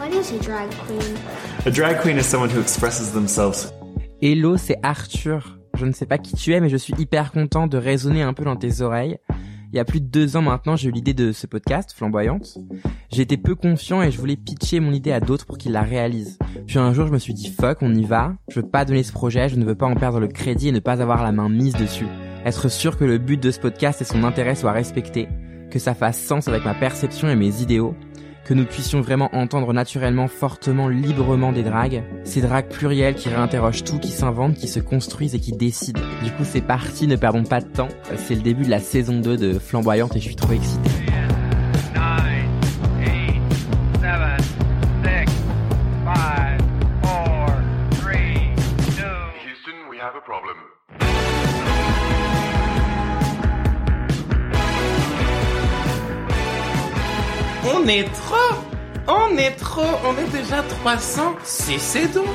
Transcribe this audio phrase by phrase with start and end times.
[0.00, 1.16] What is a drag queen?
[1.66, 3.70] A drag queen is someone who expresses themselves.
[4.22, 5.58] Hello, c'est Arthur.
[5.76, 8.32] Je ne sais pas qui tu es, mais je suis hyper content de résonner un
[8.32, 9.18] peu dans tes oreilles.
[9.74, 12.56] Il y a plus de deux ans maintenant, j'ai eu l'idée de ce podcast, Flamboyante.
[13.12, 16.38] J'étais peu confiant et je voulais pitcher mon idée à d'autres pour qu'ils la réalisent.
[16.66, 18.32] Puis un jour, je me suis dit, fuck, on y va.
[18.48, 20.72] Je veux pas donner ce projet, je ne veux pas en perdre le crédit et
[20.72, 22.08] ne pas avoir la main mise dessus.
[22.46, 25.28] Être sûr que le but de ce podcast et son intérêt soient respectés,
[25.70, 27.94] que ça fasse sens avec ma perception et mes idéaux,
[28.50, 33.84] que nous puissions vraiment entendre naturellement, fortement, librement des dragues, ces dragues plurielles qui réinterrogent
[33.84, 36.00] tout, qui s'inventent, qui se construisent et qui décident.
[36.24, 37.86] Du coup, c'est parti, ne perdons pas de temps.
[38.16, 40.90] C'est le début de la saison 2 de Flamboyante et je suis trop excité.
[57.80, 58.56] On est trop
[59.08, 62.26] On est trop On est déjà 300 Cessez donc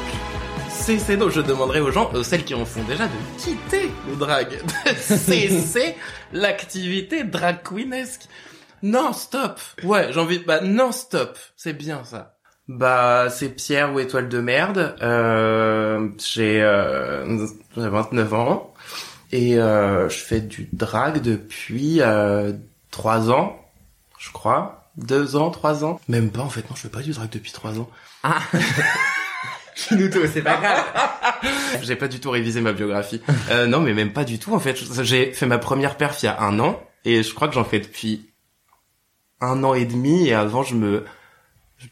[0.69, 4.15] Cessez donc Je demanderai aux gens, euh, celles qui en font déjà, de quitter le
[4.15, 4.47] drag.
[4.85, 5.95] De cesser
[6.33, 8.23] l'activité drag queenesque.
[8.81, 10.39] Non, stop Ouais, j'ai envie...
[10.39, 12.37] Bah, non, stop C'est bien, ça.
[12.67, 14.95] Bah, c'est Pierre ou Étoile de Merde.
[15.01, 17.45] Euh, j'ai euh,
[17.77, 18.73] j'ai 29 ans.
[19.31, 22.53] Et euh, je fais du drag depuis euh,
[22.89, 23.59] 3 ans,
[24.17, 24.84] je crois.
[24.97, 25.99] Deux ans, trois ans.
[26.07, 27.89] Même pas, en fait, non, je fais pas du drag depuis trois ans.
[28.23, 28.39] Ah
[29.75, 30.85] c'est pas grave.
[31.83, 33.21] J'ai pas du tout révisé ma biographie.
[33.51, 34.77] Euh, non, mais même pas du tout, en fait.
[35.03, 37.65] J'ai fait ma première perf il y a un an, et je crois que j'en
[37.65, 38.29] fais depuis
[39.41, 41.05] un an et demi, et avant, je me...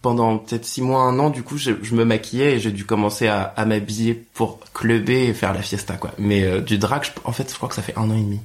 [0.01, 2.85] Pendant peut-être six mois, un an, du coup, je, je me maquillais et j'ai dû
[2.85, 6.11] commencer à, à m'habiller pour clubber et faire la fiesta, quoi.
[6.17, 8.21] Mais euh, du drag, je- en fait, je crois que ça fait un an et
[8.21, 8.39] demi.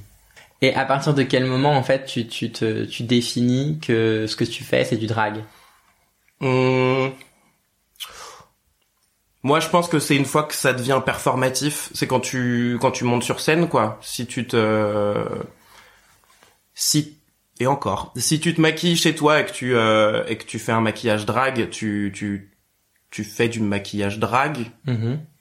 [0.61, 4.35] Et à partir de quel moment, en fait, tu, tu, te, tu définis que ce
[4.35, 5.43] que tu fais, c'est du drag?
[6.41, 7.11] Hum.
[9.41, 11.89] Moi, je pense que c'est une fois que ça devient performatif.
[11.93, 13.97] C'est quand tu quand tu montes sur scène, quoi.
[14.01, 15.15] Si tu te
[16.73, 17.17] si
[17.61, 20.59] et encore, si tu te maquilles chez toi et que tu euh, et que tu
[20.59, 22.51] fais un maquillage drag, tu tu
[23.11, 24.57] tu fais du maquillage drag,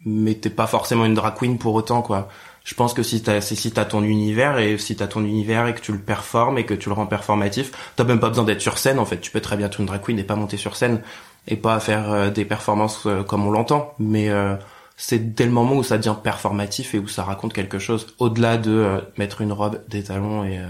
[0.05, 2.29] mais t'es pas forcément une drag queen pour autant, quoi.
[2.69, 5.75] Je pense que si t'as si t'as ton univers et si t'as ton univers et
[5.75, 8.61] que tu le performes et que tu le rends performatif, t'as même pas besoin d'être
[8.61, 9.23] sur scène en fait.
[9.23, 11.01] Tu peux très bien être une drag queen et pas monter sur scène
[11.47, 13.95] et pas faire euh, des performances euh, comme on l'entend.
[13.99, 14.55] Mais euh,
[14.99, 18.59] c'est dès le moment où ça devient performatif et où ça raconte quelque chose au-delà
[18.59, 20.61] de euh, mettre une robe, des talons et,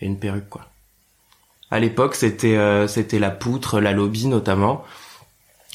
[0.00, 0.62] une perruque quoi.
[1.70, 4.82] À l'époque, c'était c'était la poutre, la lobby notamment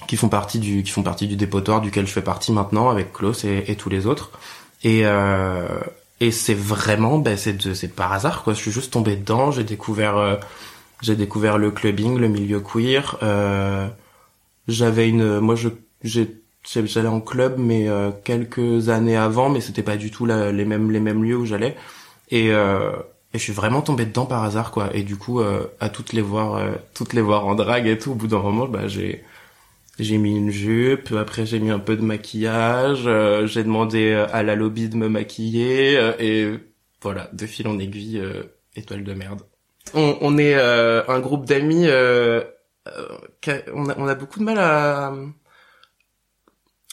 [0.07, 3.11] qui font partie du qui font partie du dépotoir duquel je fais partie maintenant avec
[3.11, 4.31] Klaus et tous les autres.
[4.83, 5.67] Et euh,
[6.19, 8.53] et c'est vraiment ben c'est par hasard quoi.
[8.53, 9.51] Je suis juste tombé dedans.
[9.51, 10.35] J'ai découvert euh,
[11.01, 13.17] j'ai découvert le clubbing, le milieu queer.
[13.23, 13.87] Euh,
[14.67, 15.69] j'avais une moi je
[16.03, 16.35] j'ai
[16.65, 20.65] j'allais en club mais euh, quelques années avant mais c'était pas du tout la- les
[20.65, 21.75] mêmes les mêmes lieux où j'allais
[22.31, 22.91] et euh,
[23.33, 26.21] et je suis vraiment tombé dedans par hasard quoi et du coup à toutes les
[26.21, 26.61] voir
[26.95, 29.23] toutes les voir en drague et tout au bout d'un moment bah j'ai
[30.03, 34.27] j'ai mis une jupe, après j'ai mis un peu de maquillage, euh, j'ai demandé euh,
[34.31, 36.53] à la lobby de me maquiller, euh, et
[37.01, 38.21] voilà, de fil en aiguille,
[38.75, 39.41] étoile de merde.
[39.93, 45.13] On, est un groupe d'amis, on a beaucoup de mal à,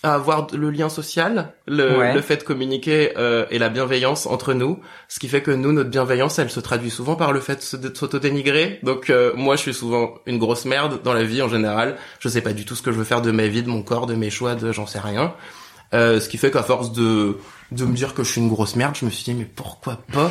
[0.06, 2.14] à avoir le lien social, le, Ouais.
[2.14, 5.72] le fait de communiquer euh, et la bienveillance entre nous, ce qui fait que nous,
[5.72, 8.78] notre bienveillance, elle se traduit souvent par le fait de s'auto-dénigrer.
[8.82, 11.96] Donc euh, moi, je suis souvent une grosse merde dans la vie en général.
[12.20, 13.82] Je sais pas du tout ce que je veux faire de ma vie, de mon
[13.82, 15.34] corps, de mes choix, de j'en sais rien.
[15.94, 17.36] Euh, ce qui fait qu'à force de
[17.72, 19.98] de me dire que je suis une grosse merde, je me suis dit mais pourquoi
[20.12, 20.30] pas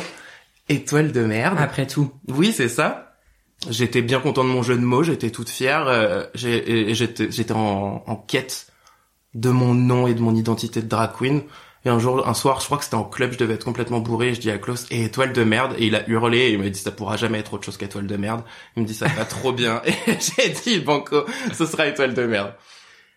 [0.68, 1.56] étoile de merde?
[1.58, 2.10] Après tout.
[2.28, 3.02] oui, c'est ça.
[3.70, 8.02] J'étais bien content de mon jeu de mots, j'étais toute fière, euh, j'étais j'étais en,
[8.06, 8.66] en quête
[9.36, 11.42] de mon nom et de mon identité de drag queen.
[11.84, 14.00] Et un jour, un soir, je crois que c'était en club, je devais être complètement
[14.00, 16.52] bourré, et je dis à Klaus, et étoile de merde, et il a hurlé, et
[16.54, 18.42] il m'a dit, ça pourra jamais être autre chose qu'étoile de merde.
[18.76, 19.82] Il me dit, ça va trop bien.
[19.84, 22.54] Et j'ai dit, banco, ce sera étoile de merde.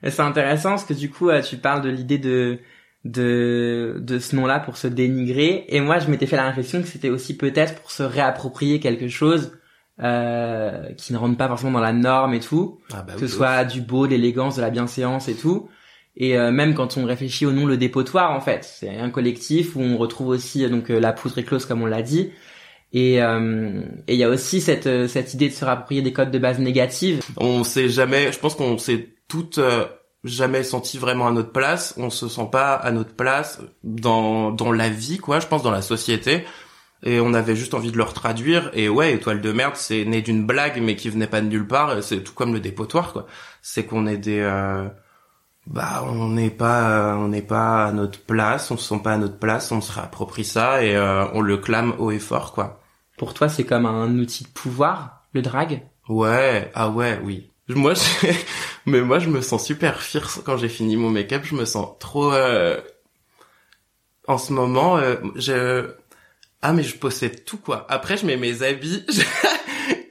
[0.03, 2.59] Et c'est intéressant parce que du coup, euh, tu parles de l'idée de
[3.05, 5.65] de de ce nom-là pour se dénigrer.
[5.69, 9.07] Et moi, je m'étais fait la réflexion que c'était aussi peut-être pour se réapproprier quelque
[9.07, 9.57] chose
[10.01, 13.27] euh, qui ne rentre pas forcément dans la norme et tout, Ah bah que ce
[13.27, 15.69] soit du beau, de l'élégance, de la bienséance et tout.
[16.19, 19.75] Et euh, même quand on réfléchit au nom le dépotoir, en fait, c'est un collectif
[19.77, 22.31] où on retrouve aussi euh, donc euh, la poudre éclose comme on l'a dit.
[22.91, 26.31] Et euh, et il y a aussi cette cette idée de se réapproprier des codes
[26.31, 27.21] de base négatives.
[27.37, 29.85] on s'est jamais, je pense qu'on s'est toutes euh,
[30.23, 31.93] jamais senti vraiment à notre place.
[31.97, 35.39] On se sent pas à notre place dans dans la vie, quoi.
[35.39, 36.43] Je pense dans la société.
[37.03, 40.21] et on avait juste envie de leur traduire et ouais étoile de merde c'est né
[40.21, 43.25] d'une blague mais qui venait pas de nulle part c'est tout comme le dépotoir quoi
[43.61, 44.89] c'est qu'on est des euh,
[45.69, 49.17] bah on n'est pas on n'est pas à notre place on se sent pas à
[49.17, 52.81] notre place on se réapproprie ça et euh, on le clame haut et fort quoi.
[53.17, 55.83] Pour toi, c'est comme un outil de pouvoir, le drag?
[56.07, 57.51] ouais ah ouais oui.
[57.67, 58.27] Moi je...
[58.87, 61.89] mais moi je me sens super fierce quand j'ai fini mon make-up je me sens
[61.99, 62.81] trop euh,
[64.27, 65.91] en ce moment euh, je
[66.61, 67.85] ah mais je possède tout quoi.
[67.89, 69.05] Après je mets mes habits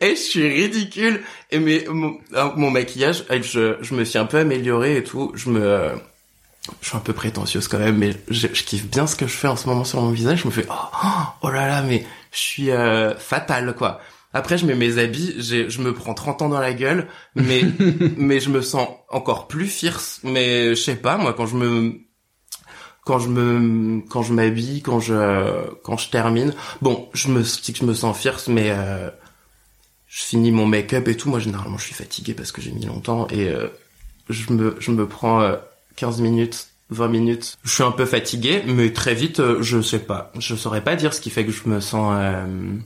[0.01, 1.21] et je suis ridicule.
[1.51, 5.05] Et mais mon, ah, mon maquillage eh, je, je me suis un peu améliorée et
[5.05, 5.33] tout.
[5.35, 5.95] Je me euh,
[6.83, 9.33] je suis un peu prétentieuse quand même mais je, je kiffe bien ce que je
[9.33, 10.41] fais en ce moment sur mon visage.
[10.43, 10.75] Je me fais oh,
[11.43, 14.01] oh, là là mais je suis euh, fatale quoi.
[14.35, 17.63] Après je mets mes habits j'ai- je me prends 30 ans dans la gueule mais
[18.19, 20.21] mais je me sens encore plus fierce.
[20.25, 21.95] Mais je sais pas moi quand je me
[23.05, 25.15] quand je me quand je m'habille quand je
[25.83, 26.53] quand je termine
[26.83, 29.09] bon je me je me sens fierce mais euh,
[30.09, 31.29] je finis mon make-up et tout.
[31.31, 33.69] Moi généralement je suis fatigué parce que j'ai mis longtemps et euh,
[34.29, 35.57] je me je me prends euh,
[35.97, 37.59] 15 minutes 20 minutes.
[37.65, 40.33] Je suis un peu fatigué mais très vite euh, je sais pas.
[40.39, 42.77] Je saurais pas dire ce qui fait que je me sens euh,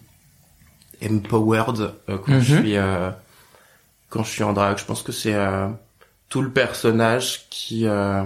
[1.05, 2.61] empowered euh, quand je Mhm.
[2.63, 3.11] suis euh,
[4.09, 4.79] quand je suis en drague.
[4.79, 5.69] Je pense que c'est euh,
[6.29, 8.25] tout le personnage qui euh,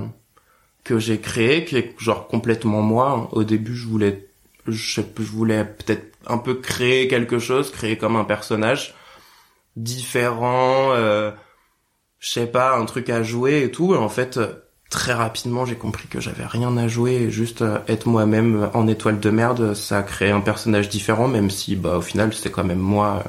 [0.85, 3.29] que j'ai créé qui est genre complètement moi.
[3.33, 4.27] Au début je voulais
[4.67, 8.95] je, je voulais peut-être un peu créer quelque chose créer comme un personnage
[9.77, 11.31] différent euh,
[12.19, 13.95] je sais pas un truc à jouer et tout.
[13.95, 14.41] Et en fait
[14.91, 18.87] très rapidement j'ai compris que j'avais rien à jouer et juste euh, être moi-même en
[18.87, 22.51] étoile de merde ça a créé un personnage différent même si bah au final c'est
[22.51, 23.29] quand même moi euh,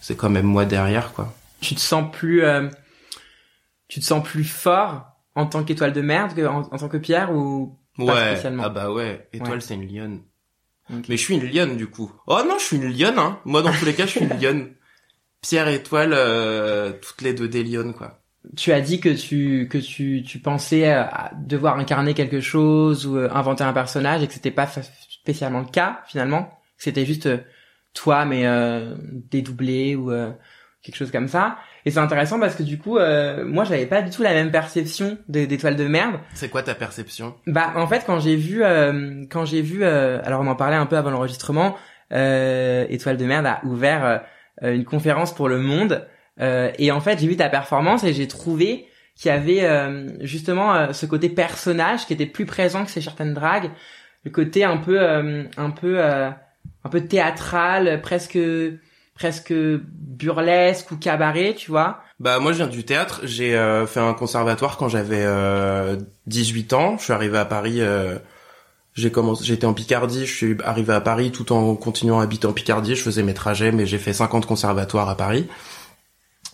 [0.00, 1.32] c'est quand même moi derrière quoi.
[1.60, 2.68] Tu te sens plus, euh,
[3.88, 6.98] tu te sens plus fort en tant qu'étoile de merde que en, en tant que
[6.98, 8.30] Pierre ou Pas ouais.
[8.32, 8.62] spécialement?
[8.66, 9.28] ah bah ouais.
[9.32, 9.60] Étoile Ouais.
[9.60, 10.20] c'est une lionne
[10.90, 12.12] Mais je suis une lionne du coup.
[12.26, 13.40] Oh non je suis une lionne hein.
[13.44, 14.70] Moi dans tous les cas je suis une lionne.
[15.40, 18.20] Pierre et étoile euh, toutes les deux des lionnes quoi.
[18.56, 23.06] Tu as dit que tu que tu tu pensais euh, à devoir incarner quelque chose
[23.06, 26.58] ou euh, inventer un personnage et que c'était pas spécialement le cas finalement.
[26.76, 27.38] C'était juste euh,
[27.94, 30.32] toi mais euh, dédoublé ou euh,
[30.82, 34.02] quelque chose comme ça et c'est intéressant parce que du coup euh, moi j'avais pas
[34.02, 36.16] du tout la même perception de- d'étoile de merde.
[36.34, 37.34] C'est quoi ta perception?
[37.46, 40.76] Bah en fait quand j'ai vu euh, quand j'ai vu euh, alors on en parlait
[40.76, 41.76] un peu avant l'enregistrement
[42.12, 44.22] euh, étoile de merde a ouvert
[44.62, 46.06] euh, une conférence pour le monde
[46.40, 48.86] euh, et en fait j'ai vu ta performance et j'ai trouvé
[49.16, 53.34] qu'il y avait euh, justement ce côté personnage qui était plus présent que ces certaines
[53.34, 53.70] dragues.
[54.24, 56.30] Le côté un peu euh, un peu euh,
[56.84, 58.38] un peu théâtral presque
[59.18, 62.00] presque burlesque ou cabaret tu vois.
[62.20, 66.72] Bah moi je viens du théâtre, j'ai euh, fait un conservatoire quand j'avais euh, 18
[66.72, 68.18] ans, je suis arrivé à Paris euh,
[68.94, 72.46] j'ai commencé j'étais en Picardie, je suis arrivé à Paris tout en continuant à habiter
[72.46, 75.48] en Picardie, je faisais mes trajets mais j'ai fait 50 conservatoires à Paris.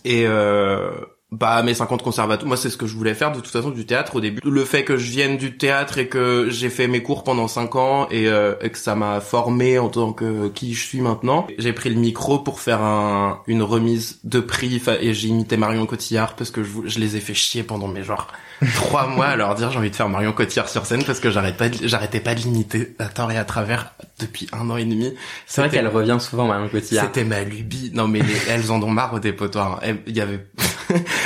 [0.03, 0.91] Et euh,
[1.39, 3.85] bah mes 50 conservatoires, moi c'est ce que je voulais faire de toute façon du
[3.85, 4.39] théâtre au début.
[4.43, 7.75] Le fait que je vienne du théâtre et que j'ai fait mes cours pendant 5
[7.75, 11.47] ans et, euh, et que ça m'a formé en tant que qui je suis maintenant,
[11.57, 15.85] j'ai pris le micro pour faire un, une remise de prix et j'ai imité Marion
[15.85, 18.27] Cotillard parce que je, je les ai fait chier pendant mes genre
[18.75, 21.29] trois mois à leur dire j'ai envie de faire Marion Cotillard sur scène parce que
[21.29, 24.77] j'arrête pas de- j'arrêtais pas de l'imiter à tort et à travers depuis un an
[24.77, 25.13] et demi.
[25.45, 27.91] c'est vrai qu'elle revient souvent Marion Cotillard c'était ma lubie.
[27.93, 29.81] Non mais les- elles en ont marre au dépotoir.
[30.07, 30.45] Il y avait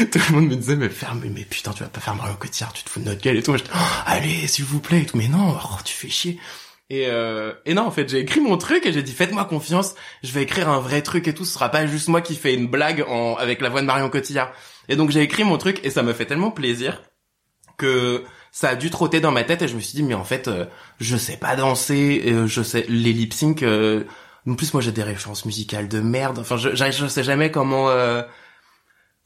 [0.12, 2.74] tout le monde me disait mais ferme mais putain tu vas pas faire Marion Cotillard,
[2.74, 3.54] tu te fous de notre gueule et tout.
[3.56, 5.18] Oh, allez s'il vous plaît et tout.
[5.18, 6.40] Mais non, oh, tu fais chier.
[6.92, 9.94] Et, euh, et non en fait j'ai écrit mon truc et j'ai dit faites-moi confiance,
[10.24, 11.46] je vais écrire un vrai truc et tout.
[11.46, 14.10] Ce sera pas juste moi qui fais une blague en avec la voix de Marion
[14.10, 14.52] Cotillard.
[14.88, 17.02] Et donc j'ai écrit mon truc et ça me fait tellement plaisir
[17.78, 20.24] que ça a dû trotter dans ma tête et je me suis dit mais en
[20.24, 20.66] fait euh,
[21.00, 23.62] je sais pas danser, euh, je sais les lip sync.
[23.64, 24.04] euh,
[24.48, 26.40] en plus moi j'ai des références musicales de merde.
[26.40, 28.24] Enfin je, je, je sais jamais comment euh,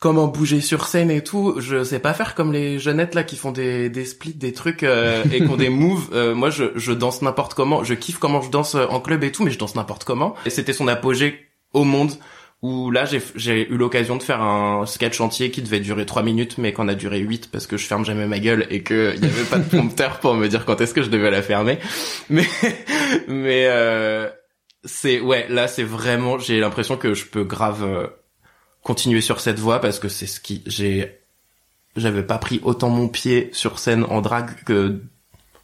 [0.04, 1.56] comment bouger sur scène et tout.
[1.60, 4.84] Je sais pas faire comme les jeunettes là qui font des des splits, des trucs
[4.84, 6.10] euh, et qui ont des moves.
[6.12, 7.86] Euh, moi je je danse n'importe comment.
[7.86, 10.36] Je kiffe comment je danse en club et tout, mais je danse n'importe comment.
[10.46, 12.12] Et c'était son apogée au monde
[12.62, 16.58] où là j'ai eu l'occasion de faire un sketch entier qui devait durer trois minutes
[16.58, 19.22] mais qu'on a duré 8 parce que je ferme jamais ma gueule et que il
[19.22, 21.80] y avait pas de prompteur pour me dire quand est-ce que je devais la fermer
[22.30, 22.46] mais
[23.28, 24.30] mais euh,
[24.86, 28.08] c'est ouais là c'est vraiment j'ai l'impression que je peux grave euh,
[28.84, 31.20] continuer sur cette voie parce que c'est ce qui j'ai
[31.96, 35.02] j'avais pas pris autant mon pied sur scène en drague que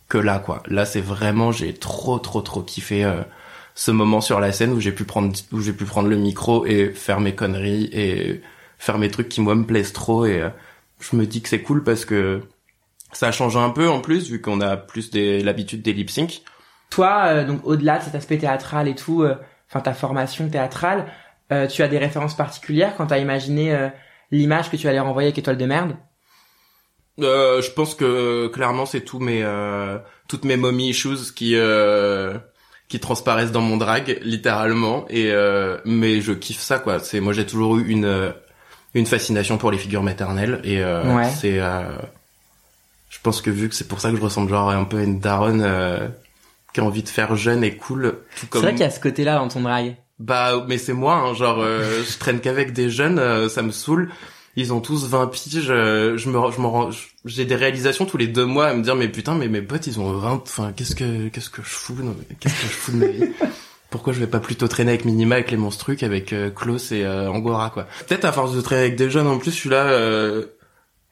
[0.08, 0.64] que là quoi.
[0.68, 3.22] Là c'est vraiment j'ai trop trop trop kiffé euh,
[3.76, 6.66] ce moment sur la scène où j'ai pu prendre où j'ai pu prendre le micro
[6.66, 8.42] et faire mes conneries et
[8.78, 10.50] faire mes trucs qui moi me plaisent trop et euh,
[11.00, 12.42] je me dis que c'est cool parce que
[13.12, 16.42] ça change un peu en plus vu qu'on a plus l'habitude des lip sync
[16.90, 19.36] Toi, euh, donc au-delà de cet aspect théâtral et tout, euh,
[19.70, 21.06] enfin ta formation théâtrale,
[21.52, 23.90] euh, tu as des références particulières quand t'as imaginé euh,
[24.32, 25.96] l'image que tu allais renvoyer avec Étoile de merde?
[27.20, 29.98] Euh, je pense que clairement c'est tous mes euh,
[30.30, 32.38] toutes mes mommy issues qui euh,
[32.88, 37.00] qui transparaissent dans mon drag littéralement et euh, mais je kiffe ça quoi.
[37.00, 38.34] C'est moi j'ai toujours eu une
[38.94, 41.26] une fascination pour les figures maternelles et euh, Ouais.
[41.30, 41.82] c'est euh,
[43.10, 45.04] je pense que vu que c'est pour ça que je ressemble genre un peu à
[45.04, 46.08] une daronne euh,
[46.74, 48.92] qui a envie de faire jeune et cool tout C'est comme vrai qu'il y a
[48.92, 49.98] ce côté-là dans ton drag.
[50.20, 53.72] Bah, mais c'est moi, hein, genre, euh, je traîne qu'avec des jeunes, euh, ça me
[53.72, 54.10] saoule.
[54.56, 58.06] Ils ont tous 20 piges, euh, je me, je me rends, je- j'ai des réalisations
[58.06, 60.42] tous les deux mois à me dire, mais putain, mais mes potes, ils ont 20,
[60.44, 63.26] enfin, qu'est-ce que, qu'est-ce que je fous, non, qu'est-ce que je fous de ma vie?
[63.90, 67.04] Pourquoi je vais pas plutôt traîner avec Minima, avec les monstrucs, avec euh, Klaus et
[67.06, 67.88] euh, Angora, quoi?
[68.08, 70.46] Peut-être à force de traîner avec des jeunes, en plus, je suis là, euh,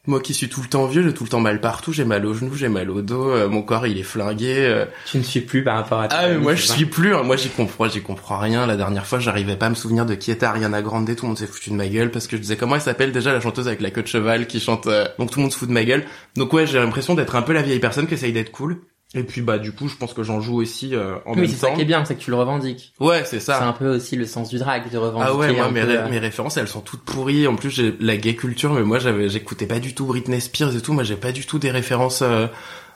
[0.08, 2.24] moi qui suis tout le temps vieux, j'ai tout le temps mal partout, j'ai mal
[2.26, 5.22] aux genoux, j'ai mal au dos, euh, mon corps il est flingué, euh, Tu ne
[5.22, 7.22] suis plus par rapport à ta ah mais moi je suis plus hein.
[7.22, 8.66] moi j'y comprends j'y comprends rien.
[8.66, 11.28] La dernière fois j'arrivais pas à me souvenir de qui était Ariana Grande tout le
[11.28, 13.40] monde s'est foutu de ma gueule parce que je disais comment elle s'appelle déjà la
[13.40, 15.68] chanteuse avec la queue de cheval qui chante euh, donc tout le monde se fout
[15.68, 16.04] de ma gueule.
[16.36, 18.80] Donc ouais j'ai l'impression d'être un peu la vieille personne qui essaye d'être cool
[19.14, 21.46] et puis bah du coup je pense que j'en joue aussi euh, en Oui, même
[21.48, 21.74] c'est ça temps.
[21.76, 22.92] qui est bien, c'est que tu le revendiques.
[23.00, 25.52] ouais c'est C'est ça un peu aussi le sens du drag, de revendiquer ah ouais
[25.54, 27.46] moi mes, peu, ré- euh, mes références elles sont toutes pourries.
[27.46, 30.76] En plus j'ai la gay culture mais moi j'avais j'écoutais pas du tout Britney Spears
[30.76, 30.92] et tout.
[30.92, 32.46] Moi j'ai pas du tout des références euh,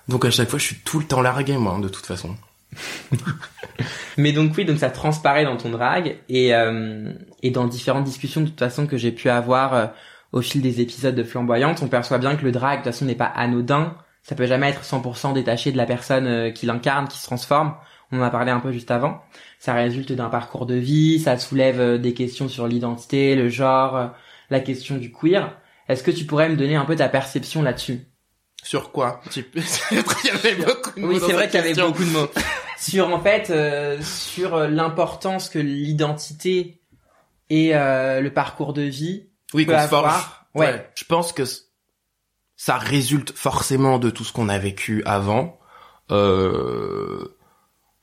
[0.09, 2.35] donc à chaque fois je suis tout le temps largué moi de toute façon.
[4.19, 7.11] Mais donc oui, donc ça transparaît dans ton drag et euh,
[7.43, 9.87] et dans différentes discussions de toute façon que j'ai pu avoir euh,
[10.33, 13.05] au fil des épisodes de Flamboyante, on perçoit bien que le drag de toute façon
[13.05, 13.95] n'est pas anodin.
[14.23, 17.75] Ça peut jamais être 100% détaché de la personne euh, qui l'incarne, qui se transforme.
[18.13, 19.23] On en a parlé un peu juste avant.
[19.59, 23.97] Ça résulte d'un parcours de vie, ça soulève euh, des questions sur l'identité, le genre,
[23.97, 24.07] euh,
[24.51, 25.57] la question du queer.
[25.89, 28.01] Est-ce que tu pourrais me donner un peu ta perception là-dessus?
[28.63, 29.21] Sur quoi?
[29.31, 29.63] Tu- il
[30.25, 32.29] y avait beaucoup de mots Oui, c'est vrai qu'il y avait beaucoup de mots.
[32.79, 36.81] sur en fait euh, sur l'importance que l'identité
[37.51, 40.05] et euh, le parcours de vie Oui, peut qu'on se forge.
[40.07, 40.47] avoir.
[40.55, 40.89] Ouais.
[40.95, 41.43] Je pense que
[42.65, 45.59] ça résulte forcément de tout ce qu'on a vécu avant.
[46.13, 47.25] Euh,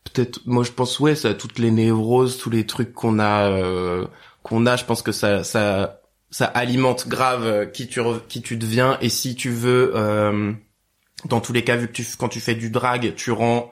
[0.03, 4.05] peut-être, moi je pense ouais, ça, toutes les névroses, tous les trucs qu'on a, euh,
[4.43, 8.57] qu'on a, je pense que ça, ça, ça alimente grave euh, qui tu, qui tu
[8.57, 8.97] deviens.
[8.99, 10.51] Et si tu veux, euh,
[11.23, 13.71] dans tous les cas, vu que tu, quand tu fais du drag, tu rends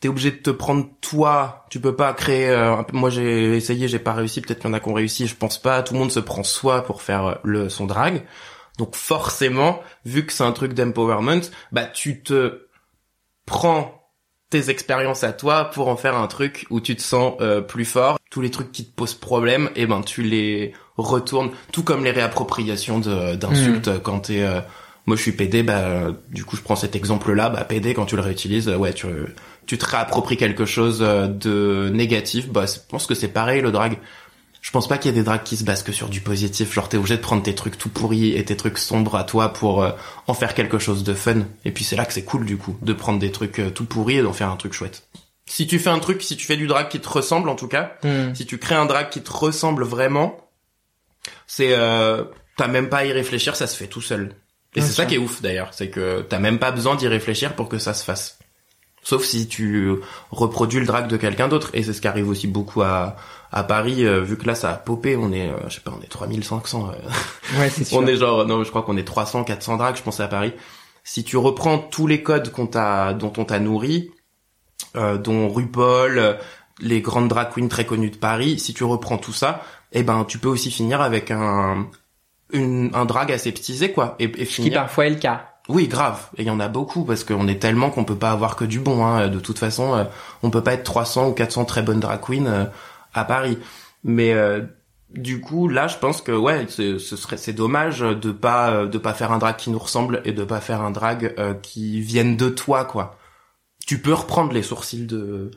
[0.00, 1.64] t'es obligé de te prendre toi.
[1.70, 2.48] Tu peux pas créer.
[2.48, 4.40] euh, moi, j'ai essayé, j'ai pas réussi.
[4.40, 5.28] Peut-être qu'il y en a qui ont réussi.
[5.28, 5.80] Je pense pas.
[5.84, 8.24] Tout le monde se prend soi pour faire euh, le son drag.
[8.78, 12.66] Donc forcément, vu que c'est un truc d'empowerment, bah tu te
[13.46, 13.98] prends
[14.50, 17.84] tes expériences à toi pour en faire un truc où tu te sens euh, plus
[17.86, 18.18] fort.
[18.30, 21.50] Tous les trucs qui te posent problème, et ben tu les retournes.
[21.72, 24.42] Tout comme les réappropriations d'insultes quand t'es.
[24.42, 24.60] euh,
[25.06, 25.62] moi, je suis PD.
[25.62, 27.48] Bah, du coup, je prends cet exemple-là.
[27.50, 29.06] Bah, PD, quand tu le réutilises, euh, ouais, tu
[29.66, 32.48] tu te réappropries quelque chose de négatif.
[32.48, 33.98] Bah, je pense que c'est pareil le drag.
[34.62, 36.72] Je pense pas qu'il y ait des drags qui se basent que sur du positif.
[36.72, 39.52] Genre, t'es obligé de prendre tes trucs tout pourris et tes trucs sombres à toi
[39.52, 39.90] pour euh,
[40.28, 41.42] en faire quelque chose de fun.
[41.64, 43.84] Et puis c'est là que c'est cool du coup, de prendre des trucs euh, tout
[43.84, 45.08] pourris et d'en faire un truc chouette.
[45.46, 47.66] Si tu fais un truc, si tu fais du drag qui te ressemble en tout
[47.66, 48.32] cas, Hmm.
[48.34, 50.36] si tu crées un drag qui te ressemble vraiment,
[51.48, 52.22] c'est euh,
[52.56, 54.36] t'as même pas à y réfléchir, ça se fait tout seul.
[54.74, 57.54] Et c'est ça qui est ouf d'ailleurs, c'est que t'as même pas besoin d'y réfléchir
[57.56, 58.38] pour que ça se fasse.
[59.02, 59.90] Sauf si tu
[60.30, 61.70] reproduis le drag de quelqu'un d'autre.
[61.74, 63.16] Et c'est ce qui arrive aussi beaucoup à,
[63.50, 65.92] à Paris, euh, vu que là ça a popé, on est, euh, je sais pas,
[65.96, 66.88] on est 3500.
[66.90, 69.96] euh, ouais c'est sûr on est genre, non, je crois qu'on est 300, 400 drags,
[69.96, 70.52] je pense à Paris.
[71.04, 74.10] Si tu reprends tous les codes qu'on t'a, dont on t'a nourri,
[74.96, 76.38] euh, dont RuPaul,
[76.80, 80.24] les grandes drag queens très connues de Paris, si tu reprends tout ça, eh ben,
[80.26, 81.88] tu peux aussi finir avec un,
[82.52, 84.14] une, un drag aseptisé, quoi.
[84.20, 86.28] Et, et qui parfois est le cas Oui, grave.
[86.36, 88.64] Et il y en a beaucoup parce qu'on est tellement qu'on peut pas avoir que
[88.64, 89.04] du bon.
[89.04, 89.28] Hein.
[89.28, 90.04] De toute façon, euh,
[90.42, 92.64] on peut pas être 300 ou 400 très bonnes drag queens euh,
[93.14, 93.58] à Paris.
[94.04, 94.62] Mais euh,
[95.10, 99.14] du coup, là, je pense que ouais, ce serait c'est dommage de pas de pas
[99.14, 102.48] faire un drag qui nous ressemble et de pas faire un drag qui vienne de
[102.48, 103.16] toi, quoi.
[103.86, 105.50] Tu peux reprendre les sourcils de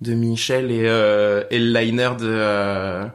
[0.00, 3.06] de Michel et euh, et le liner de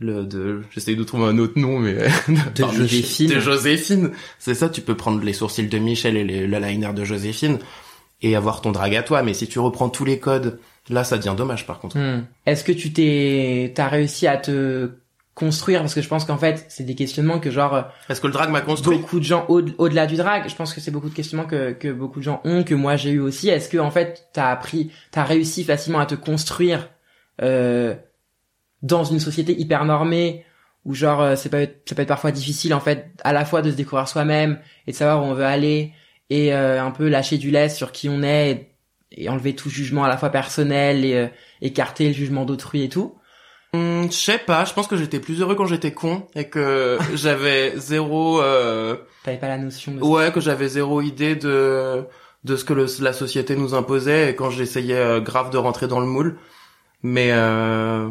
[0.00, 1.94] le de j'essaye de trouver un autre nom mais
[2.54, 3.28] De Par Joséphine.
[3.30, 6.92] De Joséphine c'est ça tu peux prendre les sourcils de Michel et les, le liner
[6.94, 7.58] de Joséphine
[8.22, 11.18] et avoir ton drag à toi mais si tu reprends tous les codes là ça
[11.18, 12.24] devient dommage par contre Hmm.
[12.46, 14.90] Est-ce que tu t'es, t'as réussi à te
[15.34, 15.80] construire?
[15.80, 18.50] Parce que je pense qu'en fait c'est des questionnements que genre est-ce que le drag
[18.50, 18.96] m'a construit?
[18.98, 21.72] beaucoup de gens au- au-delà du drag, je pense que c'est beaucoup de questionnements que,
[21.72, 23.48] que beaucoup de gens ont, que moi j'ai eu aussi.
[23.48, 26.88] Est-ce que en fait t'as appris, t'as réussi facilement à te construire
[27.42, 27.94] euh,
[28.82, 30.44] dans une société hyper normée
[30.84, 33.60] où genre euh, c'est pas ça peut être parfois difficile en fait à la fois
[33.62, 35.92] de se découvrir soi-même et de savoir où on veut aller
[36.30, 38.70] et euh, un peu lâcher du lest sur qui on est
[39.12, 41.26] et enlever tout jugement à la fois personnel et euh,
[41.60, 43.16] écarter le jugement d'autrui et tout.
[43.72, 46.98] Hum, je sais pas, je pense que j'étais plus heureux quand j'étais con et que
[47.14, 52.04] j'avais zéro euh, T'avais pas la notion de ouais, que j'avais zéro idée de
[52.44, 55.88] de ce que le- la société nous imposait et quand j'essayais euh, grave de rentrer
[55.88, 56.38] dans le moule.
[57.02, 58.08] Mais euh,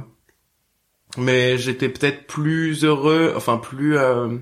[1.17, 4.37] mais j'étais peut-être plus heureux, enfin plus euh,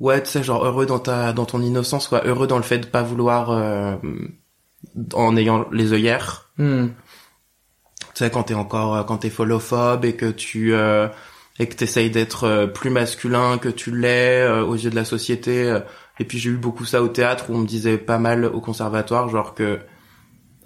[0.00, 2.78] ouais, tu sais genre heureux dans ta dans ton innocence quoi, heureux dans le fait
[2.78, 3.96] de pas vouloir euh,
[5.14, 6.50] en ayant les œillères.
[6.58, 6.88] Hmm.
[8.14, 11.08] tu sais quand t'es encore euh, quand t'es folophobe et que tu euh,
[11.58, 15.04] et que t'essayes d'être euh, plus masculin que tu l'es euh, aux yeux de la
[15.04, 15.78] société
[16.18, 18.60] et puis j'ai eu beaucoup ça au théâtre où on me disait pas mal au
[18.60, 19.80] conservatoire genre que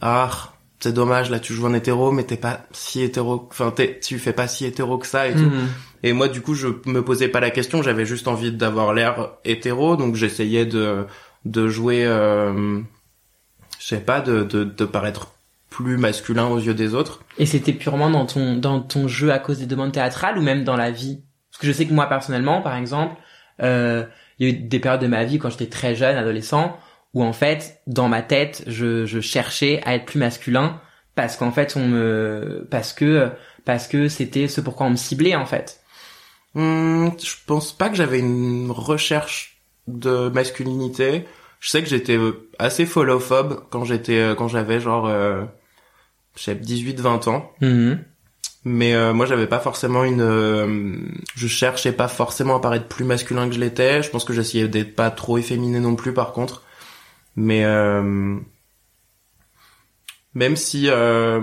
[0.00, 4.00] ah c'est dommage là tu joues en hétéro mais t'es pas si hétéro enfin t'es,
[4.02, 5.68] tu fais pas si hétéro que ça et tout Hmm.
[6.02, 7.82] et moi, du coup, je me posais pas la question.
[7.82, 11.04] J'avais juste envie d'avoir l'air hétéro, donc j'essayais de
[11.44, 12.80] de jouer, euh,
[13.78, 15.32] je sais pas, de, de de paraître
[15.68, 17.20] plus masculin aux yeux des autres.
[17.38, 20.64] Et c'était purement dans ton dans ton jeu à cause des demandes théâtrales ou même
[20.64, 21.20] dans la vie?
[21.50, 23.16] Parce que je sais que moi personnellement, par exemple,
[23.62, 24.04] euh,
[24.38, 26.76] il y a eu des périodes de ma vie quand j'étais très jeune, adolescent,
[27.14, 30.80] où en fait, dans ma tête, je, je cherchais à être plus masculin
[31.14, 33.30] parce qu'en fait, on me parce que
[33.64, 35.80] parce que c'était ce pourquoi on me ciblait en fait.
[36.54, 41.24] Hmm, je pense pas que j'avais une recherche de masculinité.
[41.60, 45.44] Je sais que j'étais euh, assez folophobe quand j'étais euh, quand j'avais genre euh,
[46.36, 47.52] je sais 18 20 ans.
[48.64, 50.20] Mais euh, moi, j'avais pas forcément une.
[50.20, 50.96] euh,
[51.34, 54.02] je cherchais pas forcément à paraître plus masculin que je l'étais.
[54.02, 56.62] Je pense que j'essayais d'être pas trop efféminé non plus, par contre.
[57.36, 58.38] Mais euh,
[60.34, 61.40] même si euh,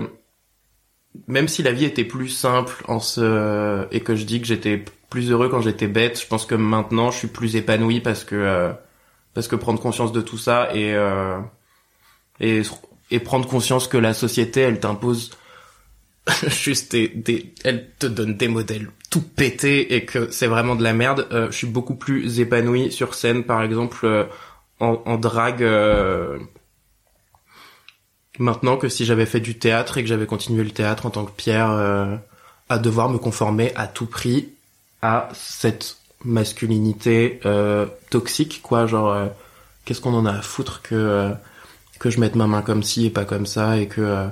[1.26, 4.84] même si la vie était plus simple en ce et que je dis que j'étais
[5.10, 8.34] plus heureux quand j'étais bête, je pense que maintenant je suis plus épanoui parce que
[8.36, 8.72] euh,
[9.34, 11.38] parce que prendre conscience de tout ça et euh,
[12.40, 12.62] et
[13.10, 15.30] et prendre conscience que la société elle t'impose
[16.46, 20.82] juste des, des elle te donne des modèles tout pétés et que c'est vraiment de
[20.82, 24.24] la merde euh, je suis beaucoup plus épanoui sur scène par exemple euh,
[24.80, 26.38] en, drague euh,
[28.38, 31.24] maintenant que si j'avais fait du théâtre et que j'avais continué le théâtre en tant
[31.24, 32.16] que Pierre euh,
[32.68, 34.52] à devoir me conformer à tout prix
[35.02, 38.86] à cette masculinité euh, toxique quoi.
[38.86, 39.26] Genre euh,
[39.84, 41.32] qu'est-ce qu'on en a à foutre que euh,
[41.98, 44.28] que je mette ma main comme ci et pas comme ça et que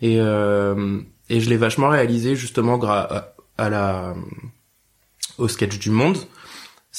[0.00, 4.14] et et je l'ai vachement réalisé justement grâce à, à la
[5.38, 6.18] au sketch du monde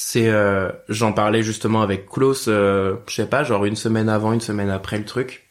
[0.00, 4.32] c'est euh, j'en parlais justement avec Klaus euh, je sais pas genre une semaine avant
[4.32, 5.48] une semaine après le truc.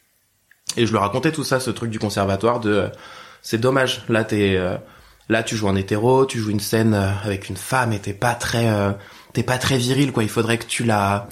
[0.77, 2.87] Et je lui racontais tout ça ce truc du conservatoire de euh,
[3.41, 4.05] c'est dommage.
[4.07, 4.77] Là t'es euh,
[5.27, 8.35] là tu joues en hétéro tu joues une scène avec une femme et t'es pas
[8.35, 8.69] très
[9.33, 10.23] t'es pas très viril quoi.
[10.23, 11.27] Il faudrait que tu la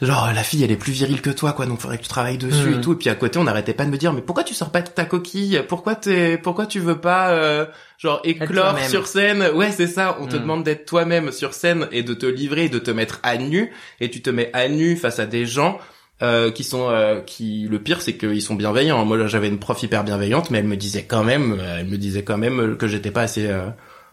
[0.00, 2.38] genre la fille elle est plus virile que toi quoi donc faudrait que tu travailles
[2.38, 2.92] dessus et tout.
[2.92, 4.80] Et puis à côté on n'arrêtait pas de me dire mais pourquoi tu sors pas
[4.82, 5.62] de ta coquille?
[5.68, 7.66] Pourquoi t'es pourquoi tu veux pas euh,
[7.98, 9.42] genre éclore sur scène?
[9.54, 10.42] Ouais c'est ça on te Mhm.
[10.42, 13.72] demande d'être toi-même sur scène et de te livrer et de te mettre à nu.
[14.00, 15.78] Et tu te mets à nu face à des gens
[16.22, 19.04] euh, qui sont euh, qui le pire c'est qu'ils sont bienveillants.
[19.04, 21.96] Moi j'avais une prof hyper bienveillante mais elle me disait quand même euh, elle me
[21.98, 23.68] disait quand même que j'étais pas assez euh,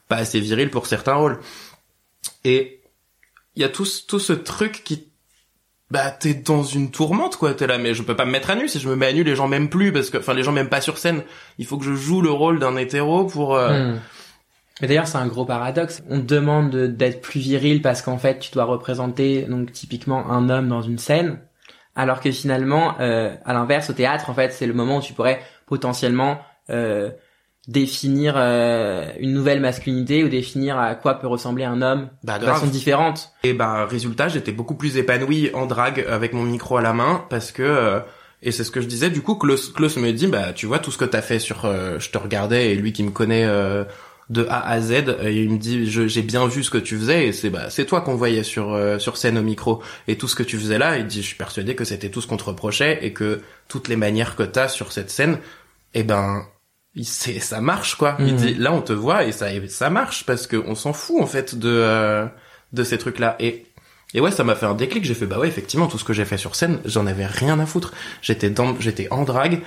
[0.10, 1.40] pas assez viril pour certains rôles.
[2.44, 2.82] Et
[3.56, 5.08] il y a tout tout ce truc qui
[5.92, 8.56] bah t'es dans une tourmente quoi t'es là mais je peux pas me mettre à
[8.56, 10.42] nu si je me mets à nu les gens m'aiment plus parce que enfin les
[10.42, 11.22] gens m'aiment pas sur scène
[11.60, 14.00] il faut que je joue le rôle d'un hétéro pour euh, Hmm.
[14.82, 16.04] Mais d'ailleurs, c'est un gros paradoxe.
[16.10, 20.30] On te demande de- d'être plus viril parce qu'en fait, tu dois représenter donc typiquement
[20.30, 21.40] un homme dans une scène,
[21.96, 25.14] alors que finalement, euh, à l'inverse, au théâtre, en fait, c'est le moment où tu
[25.14, 27.10] pourrais potentiellement euh,
[27.68, 32.44] définir euh, une nouvelle masculinité ou définir à quoi peut ressembler un homme bah de
[32.46, 33.32] grave façon différente.
[33.44, 37.26] Et bah résultat, j'étais beaucoup plus épanoui en drague avec mon micro à la main
[37.30, 38.00] parce que euh,
[38.44, 40.80] et c'est ce que je disais du coup Klaus, Klaus me dit bah tu vois
[40.80, 43.46] tout ce que t'as fait sur euh, je te regardais et lui qui me connaît
[43.46, 43.84] euh,
[44.30, 46.98] de A à Z euh, il me dit je- j'ai bien vu ce que tu
[46.98, 50.18] faisais et c'est bah c'est toi qu'on voyait sur euh, sur scène au micro et
[50.18, 52.28] tout ce que tu faisais là il dit je suis persuadé que c'était tout ce
[52.28, 55.40] qu'on te reprochait et que toutes les manières que t'as sur cette scène
[55.96, 56.44] eh ben
[57.04, 58.16] c'est ça marche quoi.
[58.20, 58.36] Il Mhm.
[58.36, 61.22] dit là on te voit et ça et ça marche parce que on s'en fout
[61.22, 62.26] en fait de euh,
[62.74, 63.66] de ces trucs là et
[64.14, 65.04] et ouais ça m'a fait un déclic.
[65.04, 67.60] J'ai fait bah ouais effectivement tout ce que j'ai fait sur scène j'en avais rien
[67.60, 67.92] à foutre.
[68.22, 69.62] J'étais dans j'étais en drague.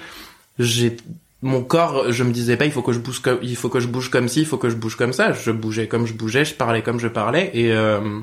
[0.58, 0.96] J'ai
[1.42, 3.78] mon corps je me disais pas il faut que je bouge comme il faut que
[3.80, 5.32] je bouge comme ci il faut que je bouge comme ça.
[5.32, 8.20] Je bougeais comme je bougeais je parlais comme je parlais et euh,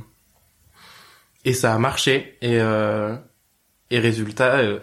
[1.45, 2.37] et ça a marché.
[2.41, 3.15] Et euh,
[3.91, 4.79] et résultat euh,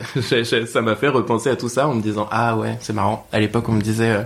[0.67, 3.41] ça m'a fait repenser à tout ça en me disant ah ouais c'est marrant à
[3.41, 4.23] l'époque on me disait euh,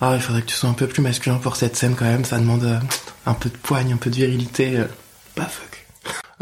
[0.00, 2.24] ah il faudrait que tu sois un peu plus masculin pour cette scène quand même
[2.24, 2.78] ça demande euh,
[3.26, 4.82] un peu de poigne un peu de virilité
[5.36, 5.86] bah fuck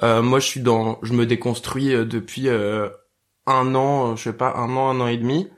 [0.02, 2.48] euh, moi je suis dans je me déconstruis depuis
[3.48, 5.48] un an, je sais pas, un an, un an et demi.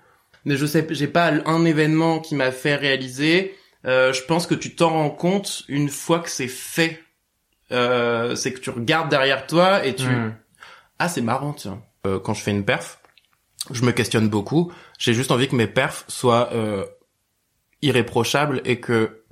[0.44, 3.54] Mais je sais, j'ai pas un événement qui m'a fait réaliser.
[3.86, 7.02] Euh, je pense que tu t'en rends compte une fois que c'est fait.
[7.72, 10.34] Euh, c'est que tu regardes derrière toi et tu Mm.
[10.98, 11.82] ah c'est marrant tiens.
[12.06, 12.98] Euh, quand je fais une perf,
[13.70, 14.72] je me questionne beaucoup.
[14.98, 16.84] J'ai juste envie que mes perfs soient euh,
[17.82, 19.22] irréprochables et que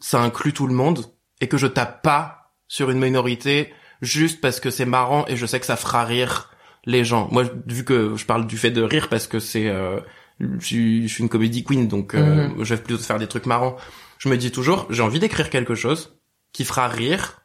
[0.00, 1.04] ça inclut tout le monde
[1.40, 5.44] et que je tape pas sur une minorité juste parce que c'est marrant et je
[5.46, 6.50] sais que ça fera rire
[6.86, 7.28] les gens.
[7.30, 10.00] Moi, vu que je parle du fait de rire parce que c'est, euh,
[10.40, 12.64] je, suis- je suis une comédie queen, donc euh, Mhm.
[12.64, 13.76] je vais plutôt faire des trucs marrants.
[14.18, 16.16] Je me dis toujours, j'ai envie d'écrire quelque chose
[16.52, 17.39] qui fera rire,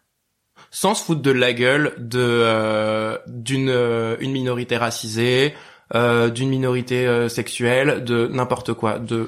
[0.78, 5.54] sans se foutre de la gueule de euh, d'une euh, une minorité racisée,
[5.94, 9.26] euh, d'une minorité euh, sexuelle, de n'importe quoi, de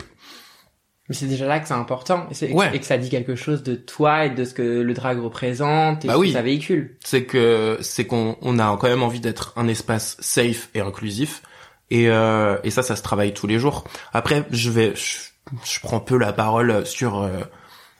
[1.07, 2.69] Mais c'est déjà là que c'est important et, Ouais.
[2.75, 6.03] et que ça dit quelque chose de toi et de ce que le drag représente
[6.03, 6.27] et Bah ce oui.
[6.27, 6.97] que ça véhicule.
[7.01, 11.41] c'est que c'est qu'on on a quand même envie d'être un espace safe et inclusif
[11.89, 15.15] et euh, et ça ça se travaille tous les jours après je vais je,
[15.63, 17.29] je prends peu la parole sur euh,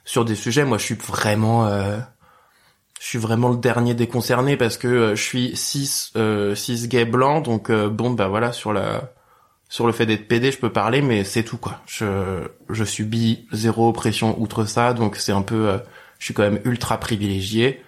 [0.04, 1.98] sur des sujets moi je suis vraiment euh,
[3.00, 6.88] je suis vraiment le dernier des concernés parce que euh, je suis cis euh, cis
[6.88, 9.14] gay blanc donc euh, bon bah voilà sur la
[9.70, 13.48] sur le fait d'être PD je peux parler mais c'est tout quoi je je subis
[13.52, 15.78] zéro oppression outre ça donc c'est un peu euh,
[16.20, 17.84] je suis quand même ultra privilégié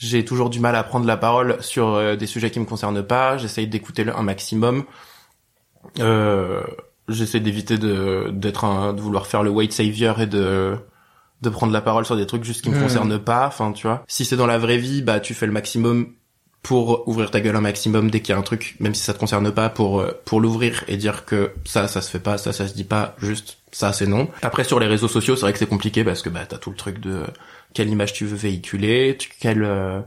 [0.00, 3.02] j'ai toujours du mal à prendre la parole sur euh, des sujets qui me concernent
[3.02, 3.36] pas.
[3.36, 4.84] J'essaye d'écouter un maximum.
[5.98, 6.62] Euh,
[7.08, 10.76] J'essaie d'éviter de d'être de vouloir faire le white savior et de
[11.42, 12.82] de prendre la parole sur des trucs juste qui me Mhm.
[12.82, 13.46] concernent pas.
[13.46, 14.04] Enfin, tu vois.
[14.08, 16.08] Si c'est dans la vraie vie, bah tu fais le maximum
[16.62, 19.14] pour ouvrir ta gueule un maximum dès qu'il y a un truc, même si ça
[19.14, 22.36] te concerne pas, pour euh, pour l'ouvrir et dire que ça, ça se fait pas,
[22.36, 24.28] ça, ça se dit pas, juste ça, c'est non.
[24.42, 26.68] Après sur les réseaux sociaux, c'est vrai que c'est compliqué parce que bah t'as tout
[26.70, 27.22] le truc de
[27.72, 30.00] quelle image tu veux véhiculer, tu, quel euh,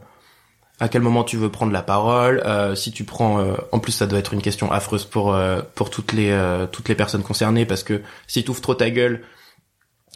[0.80, 3.91] à quel moment tu veux prendre la parole, euh, si tu prends euh, en plus
[3.93, 7.24] ça doit être une question affreuse pour euh, pour toutes les euh, toutes les personnes
[7.24, 9.24] concernées parce que si tu ouvres trop ta gueule,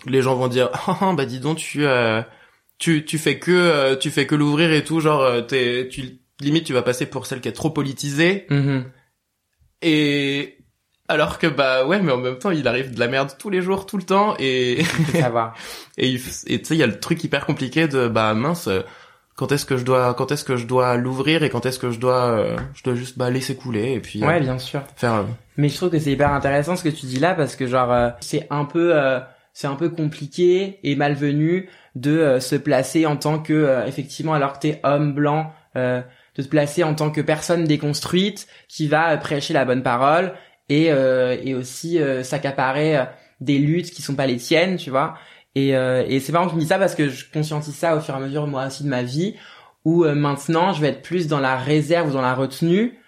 [0.06, 2.22] les gens vont dire ah ah, bah dis donc tu euh,
[2.78, 6.20] tu tu fais que euh, tu fais que l'ouvrir et tout genre euh, t'es tu
[6.40, 8.86] limite tu vas passer pour celle qui est trop politisée Mhm.
[9.82, 10.58] et
[11.08, 13.62] alors que bah ouais mais en même temps il arrive de la merde tous les
[13.62, 15.56] jours tout le temps et Faut savoir.
[15.98, 18.82] et tu sais il y a le truc hyper compliqué de bah mince euh,
[19.36, 21.92] quand est-ce que je dois quand est-ce que je dois l'ouvrir et quand est-ce que
[21.92, 24.82] je dois euh, je dois juste bah laisser couler et puis euh, Ouais, bien sûr.
[24.96, 25.24] faire euh,
[25.58, 27.92] Mais je trouve que c'est hyper intéressant ce que tu dis là parce que genre
[27.92, 29.20] euh, c'est un peu euh,
[29.58, 34.36] c'est un peu compliqué et malvenu de euh, se placer en tant que euh, effectivement
[34.36, 36.04] alors que t'es homme blanc euh,
[36.36, 40.34] de te placer en tant que personne déconstruite qui va prêcher la bonne parole
[40.70, 43.04] et euh, et aussi euh, s'accaparer
[43.42, 45.18] des luttes qui sont pas les tiennes tu vois.
[45.56, 48.00] Et et c'est marrant que tu me dis ça parce que je conscientise ça au
[48.00, 49.34] fur et à mesure moi aussi de ma vie
[49.86, 53.00] où maintenant je vais être plus dans la réserve ou dans la retenue.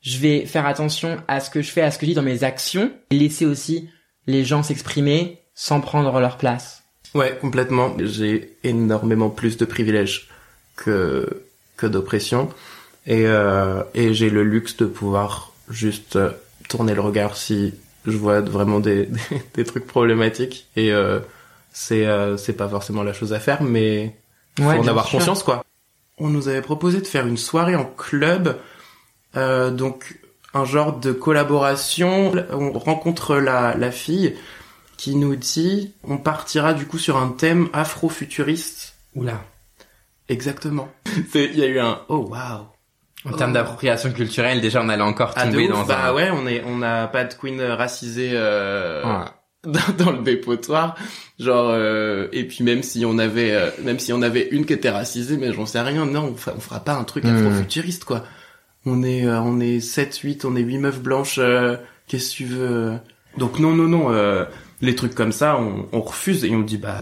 [0.00, 2.22] Je vais faire attention à ce que je fais, à ce que je dis dans
[2.22, 3.90] mes actions, laisser aussi
[4.26, 6.84] les gens s'exprimer sans prendre leur place.
[7.16, 10.28] ouais complètement j'ai énormément plus de privilèges
[10.76, 11.42] que
[11.76, 12.48] que d'oppression
[13.06, 16.30] et euh, et j'ai le luxe de pouvoir juste euh,
[16.68, 17.74] tourner le regard si
[18.06, 21.18] je vois vraiment des des, des trucs problématiques et euh,
[21.72, 24.14] c'est euh, c'est pas forcément la chose à faire mais
[24.58, 25.18] faut en avoir sûr.
[25.18, 25.64] conscience quoi.
[26.18, 28.56] On nous avait proposé de faire une soirée en club,
[29.36, 30.18] euh, donc
[30.54, 32.32] un genre de collaboration.
[32.50, 34.34] On rencontre la, la fille
[34.98, 38.94] qui nous dit on partira du coup sur un thème afro-futuriste.
[39.14, 39.40] Oula.
[40.28, 40.88] Exactement.
[41.32, 42.66] C'est- Il y a eu un oh waouh.
[43.24, 45.72] En termes d'appropriation culturelle, déjà, on allait encore Ah, tomber ouf.
[45.72, 46.14] dans bah un...
[46.14, 49.24] ouais, on est on n'a pas de queen racisée euh, Ouais.
[49.64, 50.94] dans, dans le dépotoir
[51.40, 54.72] genre euh, et puis même si on avait euh, même si on avait une qui
[54.72, 57.34] était racisée mais j'en sais rien non on, fa- on fera pas un truc Hmm.
[57.48, 58.24] afro-futuriste quoi
[58.86, 62.36] on est euh, on est 7 8 on est 8 meufs blanches euh, qu'est-ce que
[62.36, 62.98] tu veux
[63.36, 64.44] donc non non non euh,
[64.80, 67.00] les trucs comme ça on, on refuse et on dit bah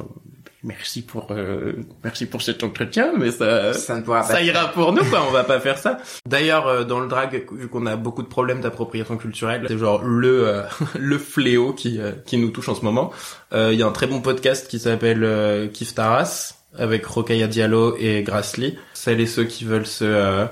[0.63, 4.69] merci pour euh, merci pour cet entretien mais ça Ça ne pourra pas ça ira
[4.73, 5.99] pour nous quoi on va pas faire ça.
[6.27, 10.03] D'ailleurs euh, dans le drag vu qu'on a beaucoup de problèmes d'appropriation culturelle c'est genre
[10.03, 10.63] le euh,
[10.99, 13.13] le fléau qui euh, qui nous touche en ce moment.
[13.53, 17.47] Euh, il y a un très bon podcast qui s'appelle euh, Kif Taras avec Rokaya
[17.47, 20.47] Diallo et Grassley celles et ceux qui veulent se euh,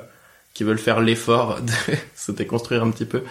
[0.52, 1.72] qui veulent faire l'effort de
[2.14, 3.22] se déconstruire un petit peu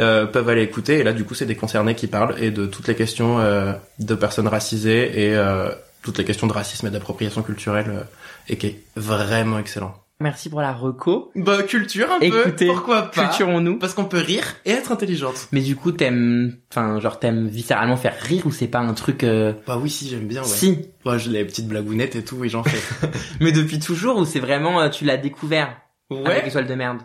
[0.00, 2.66] euh, peuvent aller écouter et là du coup c'est des concernés qui parlent et de
[2.66, 5.70] toutes les questions euh, de personnes racisées et euh,
[6.02, 8.02] toutes les questions de racisme et d'appropriation culturelle euh,
[8.48, 9.94] et qui est vraiment excellent.
[10.18, 11.30] Merci pour la reco.
[11.34, 13.26] Bah culture un Écoutez, peu, pourquoi pas?
[13.26, 13.78] Culturons-nous.
[13.78, 15.48] Parce qu'on peut rire et être intelligente.
[15.52, 19.24] Mais du coup, t'aimes, enfin, genre, t'aimes viscéralement faire rire ou c'est pas un truc,
[19.24, 19.52] euh...
[19.66, 20.48] Bah oui si j'aime bien ouais.
[20.48, 20.88] Si.
[21.04, 23.08] Moi j'ai les petites blagounettes et tout et j'en fais.
[23.40, 25.76] Mais depuis toujours ou c'est vraiment, euh, tu l'as découvert
[26.10, 26.48] avec ouais.
[26.48, 26.98] étoile de merde?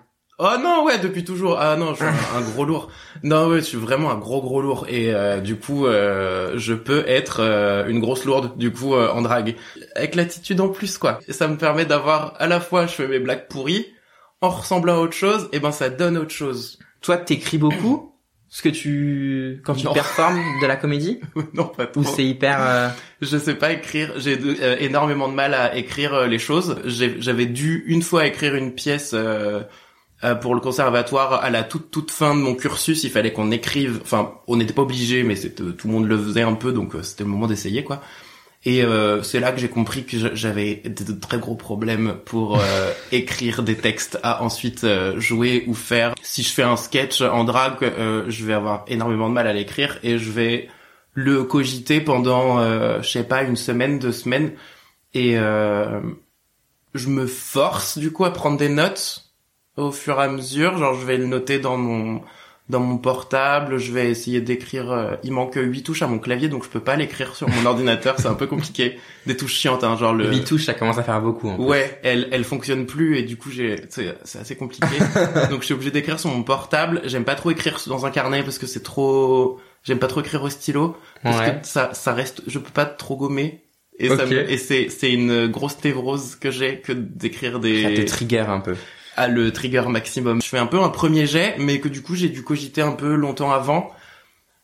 [0.44, 1.58] Oh non, ouais, depuis toujours.
[1.60, 2.90] Ah non, je suis un, un gros lourd.
[3.22, 6.74] Non, ouais, je suis vraiment un gros gros lourd et euh, du coup, euh, je
[6.74, 9.56] peux être euh, une grosse lourde du coup euh, en drague
[9.96, 11.20] avec l'attitude en plus quoi.
[11.28, 13.86] Et ça me permet d'avoir à la fois je fais mes blagues pourries
[14.42, 16.80] en ressemblant à autre chose, et ben ça donne autre chose.
[17.02, 18.16] Toi, t'écris beaucoup
[18.50, 19.94] ce que tu quand tu Non.
[19.94, 21.20] performes de la comédie
[21.54, 22.02] non, pas trop.
[22.02, 22.90] ou c'est hyper euh,
[23.22, 24.14] Je sais pas écrire.
[24.18, 26.78] J'ai euh, énormément de mal à écrire euh, les choses.
[26.86, 29.16] J'avais dû une fois écrire une pièce
[30.24, 33.04] euh, euh, pour le conservatoire à la toute toute fin de mon cursus.
[33.04, 34.00] Il fallait qu'on écrive.
[34.02, 36.96] Enfin, on n'était pas obligé, mais c'était tout le monde le faisait un peu, donc
[36.96, 38.02] euh, c'était le moment d'essayer quoi.
[38.64, 42.60] Et euh, c'est là que j'ai compris que j'avais de, de très gros problèmes pour
[42.60, 46.14] euh, écrire des textes à ensuite euh, jouer ou faire.
[46.22, 49.54] Si je fais un sketch en drague, euh, je vais avoir énormément de mal à
[49.54, 50.70] l'écrire et je vais
[51.14, 54.54] le cogiter pendant, euh, je sais pas, une semaine, deux semaines,
[55.14, 56.00] et euh,
[56.94, 59.31] je me force du coup à prendre des notes
[59.78, 60.78] au fur et à mesure.
[60.78, 62.22] Genre, je vais le noter dans mon
[62.70, 63.78] dans mon portable.
[63.80, 64.92] Je vais essayer d'écrire.
[64.92, 67.66] euh, il manque huit touches à mon clavier, donc je peux pas l'écrire sur mon
[67.70, 68.16] ordinateur.
[68.18, 68.98] C'est un peu compliqué.
[69.26, 70.30] Des touches chiantes, hein, genre le.
[70.30, 71.50] 8 touches, ça commence à faire beaucoup.
[71.50, 71.58] en.
[71.58, 74.88] Ouais, elle, elle fonctionne plus et du coup j'ai, c'est, c'est assez compliqué.
[75.50, 77.02] Donc je suis obligé d'écrire sur mon portable.
[77.06, 80.42] J'aime pas trop écrire dans un carnet parce que c'est trop, j'aime pas trop écrire
[80.44, 81.60] au stylo parce Ouais.
[81.62, 83.64] que ça, ça reste, je peux pas trop gommer.
[84.00, 87.64] Et ça me- et c'est, c'est une grosse névrose que j'ai que d'écrire Ça te
[87.96, 88.76] des, trigger un peu.
[89.18, 90.42] À le trigger maximum.
[90.42, 92.94] Je fais un peu un premier jet, mais que du coup j'ai dû cogiter un
[92.94, 93.92] peu longtemps avant.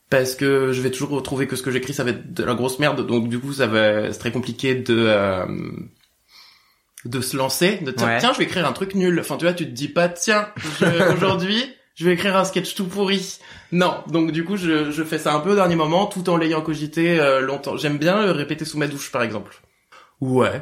[0.10, 2.54] Parce que je vais toujours retrouver que ce que j'écris ça va être de la
[2.56, 5.46] grosse merde, donc du coup ça va c'est très compliqué de euh,
[7.06, 8.18] de se lancer, de dire Ouais.
[8.20, 9.20] tiens je vais écrire un truc nul.
[9.20, 10.48] Enfin tu vois tu te dis pas tiens
[10.80, 11.62] je- aujourd'hui
[11.96, 13.40] je vais écrire un sketch tout pourri.
[13.74, 16.38] Non donc du coup je, je fais ça un peu au dernier moment tout en
[16.38, 17.76] l'ayant cogité euh, longtemps.
[17.76, 19.62] J'aime bien le répéter sous ma douche par exemple.
[20.22, 20.62] Ouais.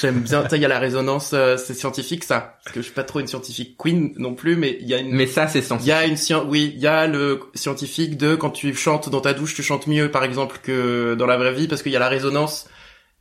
[0.00, 2.58] J'aime bien, tu il y a la résonance, euh, c'est scientifique ça.
[2.64, 4.98] Parce que je suis pas trop une scientifique queen non plus, mais il y a
[4.98, 5.88] une, Mais ça, c'est il scientifique.
[5.88, 9.20] y a une science, oui, il y a le scientifique de quand tu chantes dans
[9.20, 11.96] ta douche, tu chantes mieux par exemple que dans la vraie vie parce qu'il y
[11.96, 12.68] a la résonance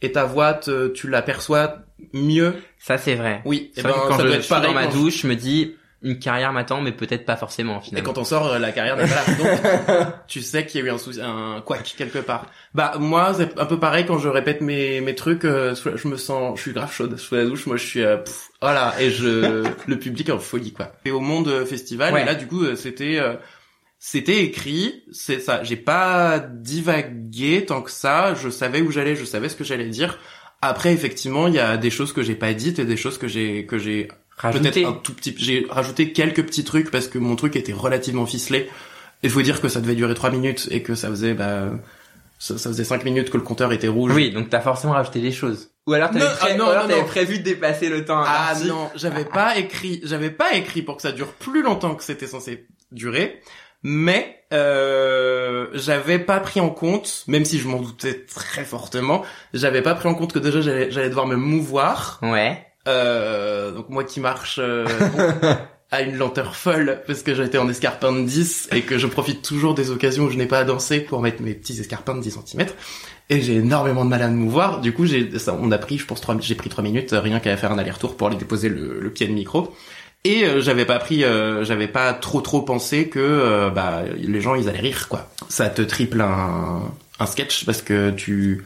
[0.02, 1.78] et ta voix, te- tu l'aperçois
[2.14, 2.56] mieux.
[2.80, 3.42] Ça, c'est vrai.
[3.46, 5.28] Oui, et vrai ben quand ça je doit suis être pareil dans ma douche, je
[5.28, 8.14] me dis, une carrière m'attend, mais peut-être pas forcément, Et finalement.
[8.14, 9.24] quand on sort, euh, la carrière n'est pas là.
[10.06, 12.46] Donc, tu sais qu'il y a eu un souci, un quack quelque part.
[12.74, 16.16] Bah, moi, c'est un peu pareil quand je répète mes, mes trucs, euh, je me
[16.16, 19.10] sens, je suis grave chaude sous la douche, moi je suis, euh, pff, voilà, et
[19.12, 20.94] je, le public est en folie, quoi.
[21.06, 22.22] Et au monde euh, festival, Ouais.
[22.22, 23.34] et là, du coup, c'était, euh,
[23.98, 29.26] c'était écrit, c'est ça, j'ai pas divagué tant que ça, je savais où j'allais, je
[29.26, 30.20] savais ce que j'allais dire.
[30.62, 33.28] Après, effectivement, il y a des choses que j'ai pas dites et des choses que
[33.28, 34.72] j'ai, que j'ai Rajouter.
[34.72, 38.26] peut-être un tout petit j'ai rajouté quelques petits trucs parce que mon truc était relativement
[38.26, 38.70] ficelé
[39.24, 41.70] il faut dire que ça devait durer trois minutes et que ça faisait bah
[42.38, 45.22] ça, ça faisait cinq minutes que le compteur était rouge Oui, donc t'as forcément rajouté
[45.22, 45.70] des choses.
[45.88, 47.08] Ou alors t'avais Non, pré- ah non, ou alors non, t'avais non.
[47.08, 51.02] prévu de dépasser le temps ah non j'avais pas écrit j'avais pas écrit pour que
[51.02, 53.40] ça dure plus longtemps que c'était censé durer
[53.84, 59.82] mais euh, j'avais pas pris en compte même si je m'en doutais très fortement j'avais
[59.82, 62.66] pas pris en compte que déjà j'allais j'allais devoir me mouvoir Ouais.
[62.88, 64.86] Euh, donc moi qui marche euh,
[65.92, 69.42] à une lenteur folle parce que j'étais en escarpin de 10 et que je profite
[69.42, 72.22] toujours des occasions où je n'ai pas à danser pour mettre mes petits escarpins de
[72.22, 72.68] 10 cm
[73.30, 74.82] et j'ai énormément de mal à me mouvoir.
[74.82, 77.22] Du coup j'ai ça on a pris je pense trois j'ai pris trois minutes euh,
[77.22, 79.76] rien qu'à faire un aller-retour pour aller déposer le, le pied de micro.
[80.24, 84.54] Et euh, j'avais pas pris euh, j'avais pas trop trop pensé que bah les gens
[84.56, 85.30] ils allaient rire quoi.
[85.50, 86.82] Ça te triple un
[87.20, 88.64] un sketch parce que tu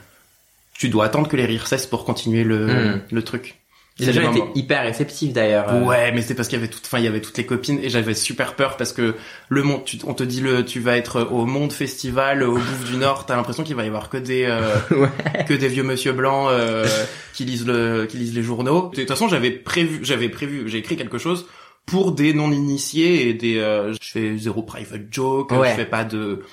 [0.73, 3.01] tu dois attendre que les rires cessent pour continuer le Mm.
[3.11, 3.58] le truc
[3.99, 5.73] Les gens étaient hyper réceptifs d'ailleurs.
[5.73, 5.83] euh.
[5.83, 7.79] Ouais, mais c'est parce qu'il y avait tout, enfin il y avait toutes les copines
[7.83, 9.15] et j'avais super peur parce que
[9.49, 12.85] le monde, tu- on te dit le, tu vas être au Monde Festival, au Bouffe
[12.89, 15.09] du Nord, t'as l'impression qu'il va y avoir que des, euh, Ouais.
[15.47, 16.87] que des vieux monsieur blancs euh,
[17.33, 18.89] qui lisent le, qui lisent les journaux.
[18.93, 21.45] De toute façon, j'avais prévu, j'avais prévu, j'ai écrit quelque chose
[21.85, 25.69] pour des non initiés et des, euh, je fais zéro private joke, Ouais.
[25.71, 26.43] je fais pas de,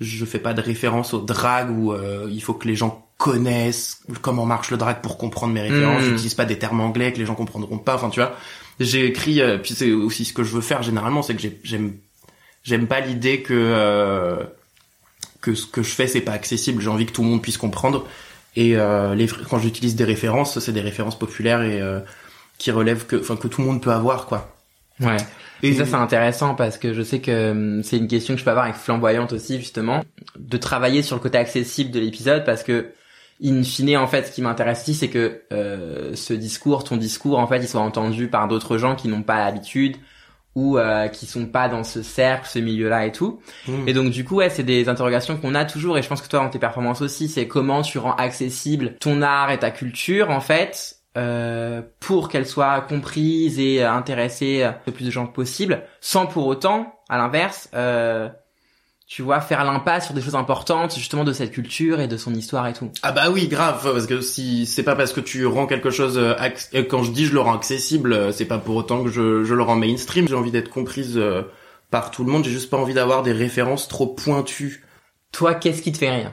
[0.00, 4.00] je fais pas de référence au drag où euh, il faut que les gens connaissent
[4.22, 6.02] comment marche le drag pour comprendre mes références.
[6.02, 6.06] Mm.
[6.06, 7.94] J'utilise pas des termes anglais que les gens comprendront pas.
[7.96, 8.34] Enfin, tu vois,
[8.80, 9.40] j'ai écrit.
[9.42, 11.92] euh, puis c'est aussi ce que je veux faire généralement, c'est que j'ai- j'aime
[12.64, 14.36] j'aime pas l'idée que euh,
[15.42, 16.80] que ce que je fais c'est pas accessible.
[16.82, 18.06] J'ai envie que tout le monde puisse comprendre.
[18.56, 22.00] Et euh, les, quand j'utilise des références, c'est des références populaires et euh,
[22.58, 24.56] qui relèvent que, enfin que tout le monde peut avoir quoi.
[25.00, 25.16] Ouais.
[25.62, 28.44] Et, ça c'est intéressant parce que je sais que hum, c'est une question que je
[28.44, 30.02] peux avoir avec Flamboyante aussi justement,
[30.38, 32.92] de travailler sur le côté accessible de l'épisode parce que
[33.42, 37.38] in fine en fait ce qui m'intéresse ici c'est que euh, ce discours, ton discours
[37.38, 39.96] en fait il soit entendu par d'autres gens qui n'ont pas l'habitude
[40.56, 43.40] ou euh, qui sont pas dans ce cercle, ce milieu-là et tout.
[43.68, 43.88] Mm.
[43.88, 46.28] Et donc du coup, ouais, c'est des interrogations qu'on a toujours et je pense que
[46.28, 50.30] toi dans tes performances aussi, c'est comment tu rends accessible ton art et ta culture
[50.30, 55.26] en fait euh, pour qu'elle soit comprise et euh, intéressée euh, le plus de gens
[55.26, 58.28] possible, sans pour autant, à l'inverse, euh,
[59.08, 62.32] tu vois, faire l'impasse sur des choses importantes justement de cette culture et de son
[62.32, 62.92] histoire et tout.
[63.02, 66.16] Ah bah oui, grave, parce que si c'est pas parce que tu rends quelque chose
[66.88, 69.62] quand je dis je le rends accessible, c'est pas pour autant que je, je le
[69.64, 70.28] rends mainstream.
[70.28, 71.42] J'ai envie d'être comprise euh,
[71.90, 72.44] par tout le monde.
[72.44, 74.84] J'ai juste pas envie d'avoir des références trop pointues.
[75.32, 76.32] Toi, qu'est-ce qui te fait rire?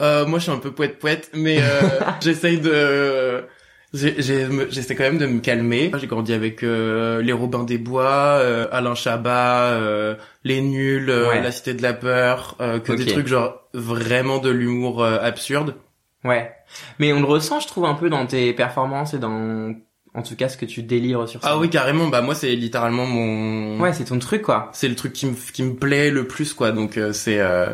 [0.00, 1.80] Euh, moi, je suis un peu poète poète, mais euh,
[2.20, 3.44] j'essaye de
[3.94, 5.90] j'essaie quand même de me calmer.
[5.98, 11.28] J'ai grandi avec euh, les Robins des Bois, euh, Alain Chabat, euh, les Nuls, euh,
[11.30, 11.42] Ouais.
[11.42, 15.76] La Cité de la Peur, euh, que des trucs genre vraiment de l'humour euh, absurde.
[16.24, 16.52] Ouais.
[16.98, 19.72] Mais on le ressent, je trouve, un peu dans tes performances et dans,
[20.14, 21.48] en tout cas, ce que tu délires sur ça.
[21.52, 22.08] Ah oui, carrément.
[22.08, 23.80] Bah moi, c'est littéralement mon.
[23.80, 24.68] Ouais, c'est ton truc, quoi.
[24.74, 26.72] C'est le truc qui me qui me plaît le plus, quoi.
[26.72, 27.38] Donc euh, c'est.
[27.38, 27.68] euh,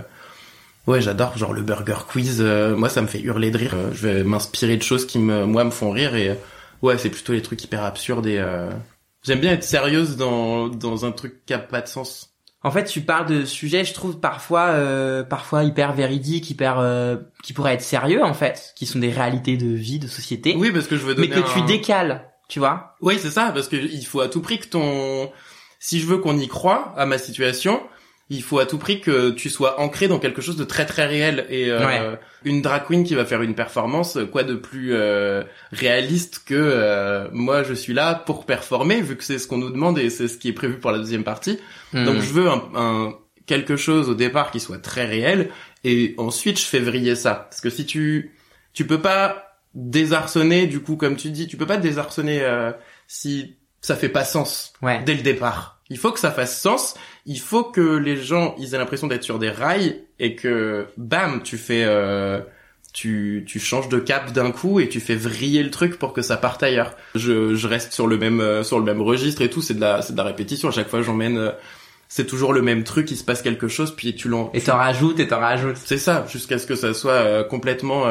[0.86, 1.36] Ouais, j'adore.
[1.38, 2.38] Genre le burger quiz.
[2.40, 3.74] euh, moi, ça me fait hurler de rire.
[3.74, 6.34] Euh, je vais m'inspirer de choses qui me moi me font rire et euh,
[6.82, 8.38] ouais, c'est plutôt les trucs hyper absurdes et.
[8.38, 8.70] euh,
[9.24, 12.30] J'aime bien être sérieuse dans dans un truc qui a pas de sens.
[12.64, 17.16] En fait, tu parles de sujets, je trouve parfois, euh, parfois hyper véridiques, hyper, euh,
[17.42, 20.70] qui pourraient être sérieux en fait, qui sont des réalités de vie, de société, Oui,
[20.72, 21.26] parce que je veux donner.
[21.28, 22.94] mais que tu décales, tu vois.
[23.00, 25.30] Oui, c'est ça, parce que il faut à tout prix que ton,
[25.80, 27.80] si je veux qu'on y croit à ma situation,
[28.34, 31.06] il faut à tout prix que tu sois ancré dans quelque chose de très très
[31.06, 32.18] réel et euh, Ouais.
[32.44, 35.42] une drag queen qui va faire une performance, quoi de plus euh,
[35.72, 39.70] réaliste que euh, moi je suis là pour performer vu que c'est ce qu'on nous
[39.70, 41.58] demande et c'est ce qui est prévu pour la deuxième partie.
[41.92, 42.20] Donc Hmm.
[42.20, 43.14] je veux un, un-
[43.46, 45.50] quelque chose au départ qui soit très réel
[45.84, 48.32] et ensuite je fais vriller ça parce que si tu
[48.72, 52.72] tu peux pas désarçonner du coup comme tu dis tu peux pas désarçonner euh,
[53.06, 55.02] si ça fait pas sens ouais.
[55.04, 56.94] dès le départ il faut que ça fasse sens
[57.26, 61.42] il faut que les gens ils aient l'impression d'être sur des rails et que bam
[61.42, 62.40] tu fais euh,
[62.92, 66.20] tu, tu changes de cap d'un coup et tu fais vriller le truc pour que
[66.20, 66.94] ça parte ailleurs.
[67.14, 69.80] Je, je reste sur le même euh, sur le même registre et tout, c'est de
[69.80, 70.68] la c'est de la répétition.
[70.68, 71.50] À chaque fois j'emmène euh,
[72.08, 74.76] c'est toujours le même truc, il se passe quelque chose puis tu l'en Et t'en
[74.76, 75.76] rajoutes et t'en rajoutes.
[75.76, 78.04] c'est ça jusqu'à ce que ça soit euh, complètement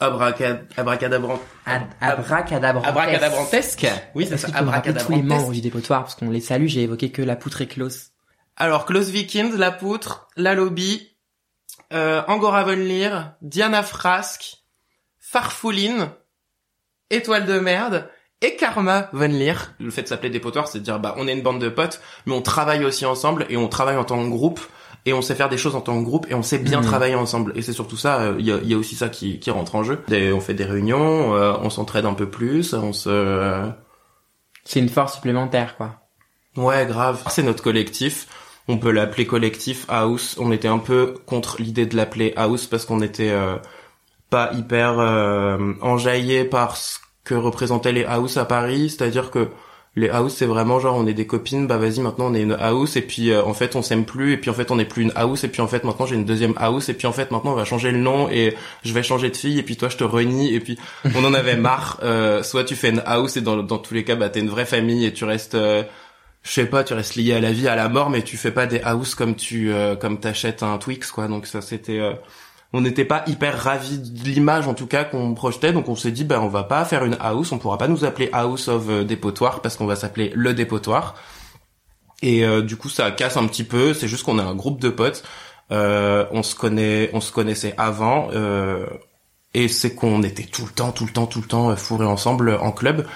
[0.00, 2.88] abracad abracadabran Ad- Abracadabrantesque.
[2.88, 3.86] Abracadabrantesque.
[4.14, 5.40] Oui, c'est ça, que tu peux me rappeler tous les abracadabrantesque.
[5.42, 8.10] membres du dépotoir parce qu'on les salue, j'ai évoqué que la poutre et Klaus.
[8.56, 11.16] Alors, Klaus Vikings, La Poutre, La Lobby,
[11.92, 14.56] euh, Angora Von Leer, Diana Frask,
[15.18, 16.08] Farfouline,
[17.10, 18.08] Étoile de Merde
[18.40, 19.54] et Karma Von Leer.
[19.78, 22.00] Le fait de s'appeler Dépotoir, c'est de dire, bah, on est une bande de potes,
[22.26, 24.60] mais on travaille aussi ensemble et on travaille en tant que groupe
[25.08, 26.86] et on sait faire des choses en tant que groupe et on sait bien Mhm.
[26.86, 27.52] travailler ensemble.
[27.56, 29.50] Et c'est surtout ça, euh, il y, a, il y a aussi ça qui, qui
[29.50, 30.02] rentre en jeu.
[30.10, 33.08] On fait des réunions, euh, on s'entraide un peu plus, on se...
[33.10, 33.68] euh,
[34.64, 35.96] C'est une force supplémentaire, quoi.
[36.56, 37.22] Ouais, grave.
[37.30, 38.26] C'est notre collectif.
[38.68, 40.36] On peut l'appeler collectif house.
[40.38, 43.56] On était un peu contre l'idée de l'appeler house parce qu'on était euh,
[44.28, 48.90] pas hyper euh, enjaillé par ce que représentaient les house à Paris.
[48.90, 49.48] C'est-à-dire que
[49.98, 52.56] les house, c'est vraiment genre on est des copines, bah vas-y maintenant on est une
[52.58, 54.84] house et puis euh, en fait on s'aime plus et puis en fait on est
[54.84, 57.12] plus une house et puis en fait maintenant j'ai une deuxième house et puis en
[57.12, 59.76] fait maintenant on va changer le nom et je vais changer de fille et puis
[59.76, 60.78] toi je te renie et puis
[61.14, 62.00] on en avait marre.
[62.08, 64.48] Euh, soit tu fais une house et dans, dans tous les cas bah t'es une
[64.48, 65.82] vraie famille et tu restes euh,
[66.42, 68.50] je sais pas, tu restes lié à la vie, à la mort, mais tu fais
[68.50, 71.28] pas des house comme tu euh, comme t'achètes un Twix quoi.
[71.28, 72.14] Donc ça c'était euh,
[72.72, 76.10] on n'était pas hyper ravis de l'image en tout cas qu'on projetait, donc on s'est
[76.10, 78.88] dit ben on va pas faire une house, on pourra pas nous appeler House of
[78.88, 81.14] euh, Dépotoir parce qu'on va s'appeler le Dépotoir.
[82.20, 84.80] Et euh, du coup ça casse un petit peu, c'est juste qu'on est un groupe
[84.80, 85.22] de potes,
[85.72, 88.30] euh, on se connaît, on se connaissait avant
[89.54, 92.58] et c'est qu'on était tout le temps, tout le temps, tout le temps fourrés ensemble
[92.60, 93.06] en club.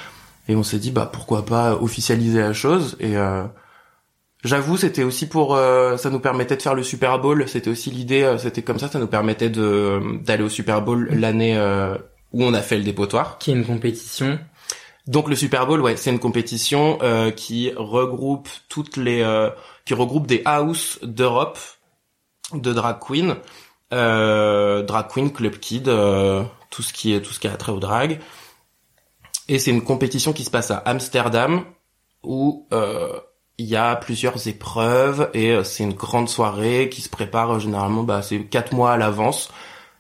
[0.48, 2.96] Et on s'est dit bah pourquoi pas officialiser la chose.
[3.00, 3.16] Et
[4.44, 7.48] j'avoue c'était aussi pour euh, ça nous permettait de faire le Super Bowl.
[7.48, 11.08] C'était aussi l'idée euh, c'était comme ça ça nous permettait de d'aller au Super Bowl
[11.12, 11.96] l'année euh,
[12.32, 13.38] où on a fait le dépotoir.
[13.38, 14.38] Qui est une compétition.
[15.06, 19.50] donc le Super Bowl ouais c'est une compétition euh, qui regroupe toutes les euh,
[19.84, 21.58] qui regroupe des house d'Europe
[22.54, 23.36] de drag queen
[23.92, 27.72] euh, drag queen club kid euh, tout ce qui est tout ce qui a trait
[27.72, 28.20] au drag.
[29.48, 31.64] Et c'est une compétition qui se passe à Amsterdam
[32.22, 33.18] où euh,
[33.62, 37.58] il y a plusieurs épreuves et euh, c'est une grande soirée qui se prépare euh,
[37.60, 39.50] généralement bah c'est quatre mois à l'avance.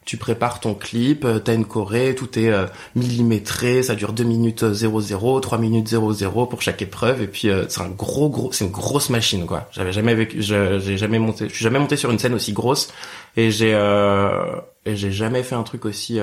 [0.04, 2.50] Tu prépares ton clip, euh, t'as une choré, tout est
[2.96, 7.48] millimétré, ça dure 2 minutes euh, 00, 3 minutes 00 pour chaque épreuve et puis
[7.68, 9.68] c'est un gros gros c'est une grosse machine quoi.
[9.70, 12.92] J'avais jamais vécu j'ai jamais monté je suis jamais monté sur une scène aussi grosse
[13.36, 16.18] et j'ai euh, et j'ai jamais fait un truc aussi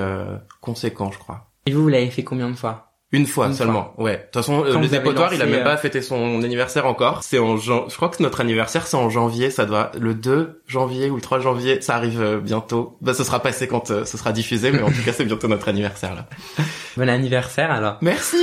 [0.59, 1.47] conséquent, je crois.
[1.65, 2.88] Et vous, vous l'avez fait combien de fois?
[3.12, 4.18] Une fois Une seulement, ouais.
[4.18, 6.01] De toute façon, euh, Quand le vous avez dépotoir, il a même euh, pas fêté
[6.03, 7.24] son anniversaire encore.
[7.24, 7.86] C'est en jan...
[7.89, 9.49] Je crois que notre anniversaire, c'est en janvier.
[9.49, 11.82] Ça doit le 2 janvier ou le 3 janvier.
[11.82, 12.97] Ça arrive euh, bientôt.
[13.01, 15.47] Bah, ce sera passé quand euh, ce sera diffusé, mais en tout cas, c'est bientôt
[15.47, 16.28] notre anniversaire là.
[16.97, 17.97] Bon anniversaire alors.
[18.01, 18.38] Merci.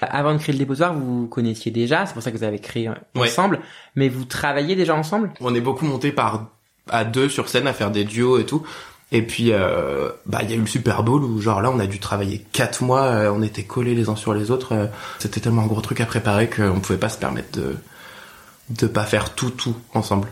[0.00, 2.58] Avant de créer le dépotoir, vous vous connaissiez déjà, c'est pour ça que vous avez
[2.58, 3.28] créé euh, Ouais.
[3.28, 3.60] ensemble,
[3.94, 5.30] mais vous travaillez déjà ensemble?
[5.40, 6.46] On est beaucoup monté par
[6.88, 8.66] à deux sur scène à faire des duos et tout.
[9.14, 11.78] Et puis, euh, bah, il y a eu le Super Bowl où, genre là, on
[11.78, 13.02] a dû travailler quatre mois.
[13.02, 14.72] euh, on était collés les uns sur les autres.
[14.74, 14.86] euh,
[15.18, 17.76] C'était tellement un gros truc à préparer qu'on pouvait pas se permettre de
[18.70, 20.28] de pas faire tout tout ensemble.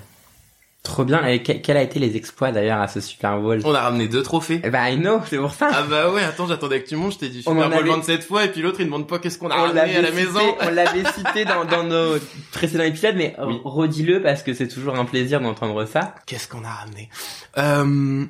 [0.83, 1.26] Trop bien.
[1.26, 3.61] Et que- quels a été les exploits d'ailleurs à ce Super Bowl?
[3.64, 4.59] On a ramené deux trophées.
[4.61, 5.68] Ben, I know, c'est pour ça.
[5.74, 7.91] Ah bah ouais, attends, j'attendais que tu montes, je t'ai dit On Super Bowl avait-
[7.91, 10.11] 27 fois, et puis l'autre il demande pas qu'est-ce qu'on a On ramené à la
[10.11, 10.41] maison.
[10.62, 12.14] on l'avait cité dans, dans nos
[12.53, 13.61] précédents épisodes, mais Oui.
[13.62, 16.14] redis-le parce que c'est toujours un plaisir d'entendre ça.
[16.24, 17.11] Qu'est-ce qu'on a ramené?
[17.59, 18.24] Euh,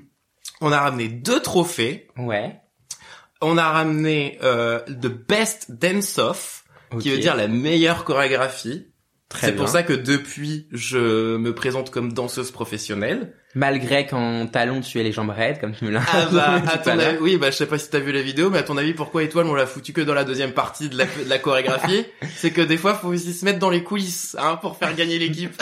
[0.60, 2.08] On a ramené deux trophées.
[2.16, 2.56] Ouais.
[3.40, 6.64] On a ramené euh, The Best Dance-Off,
[7.00, 7.14] qui Ok.
[7.16, 8.88] veut dire la meilleure chorégraphie.
[9.28, 13.34] Très C'est pour ça que depuis, je me présente comme danseuse professionnelle.
[13.54, 16.68] Malgré qu'en talon tu aies les jambes raides, comme tu me l'as Ah bah, dit
[16.70, 18.62] à ton avis, oui, bah je sais pas si t'as vu la vidéo, mais à
[18.62, 21.28] ton avis, pourquoi Étoile on l'a foutu que dans la deuxième partie de la, de
[21.28, 22.06] la chorégraphie?
[22.36, 25.18] C'est que des fois, faut aussi se mettre dans les coulisses, hein, pour faire gagner
[25.18, 25.60] l'équipe.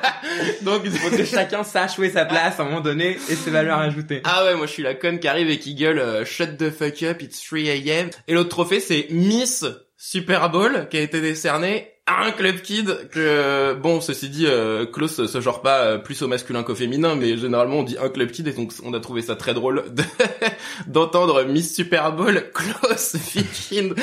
[0.62, 3.50] Donc, Faut que chacun sache où est sa place à un moment donné et ses
[3.50, 4.22] valeurs ajoutées.
[4.24, 6.70] Ah ouais, moi je suis la conne qui arrive et qui gueule euh, Shut the
[6.70, 8.10] fuck up, it's 3 a.m.
[8.26, 9.64] Et l'autre trophée c'est Miss
[9.96, 15.26] Super Bowl qui a été décerné un club kid que bon ceci dit euh, Klaus
[15.26, 18.30] se genre pas euh, plus au masculin qu'au féminin mais généralement on dit un club
[18.30, 20.02] kid et donc on a trouvé ça très drôle de-
[20.86, 23.94] d'entendre Miss Super Bowl Klaus Viking.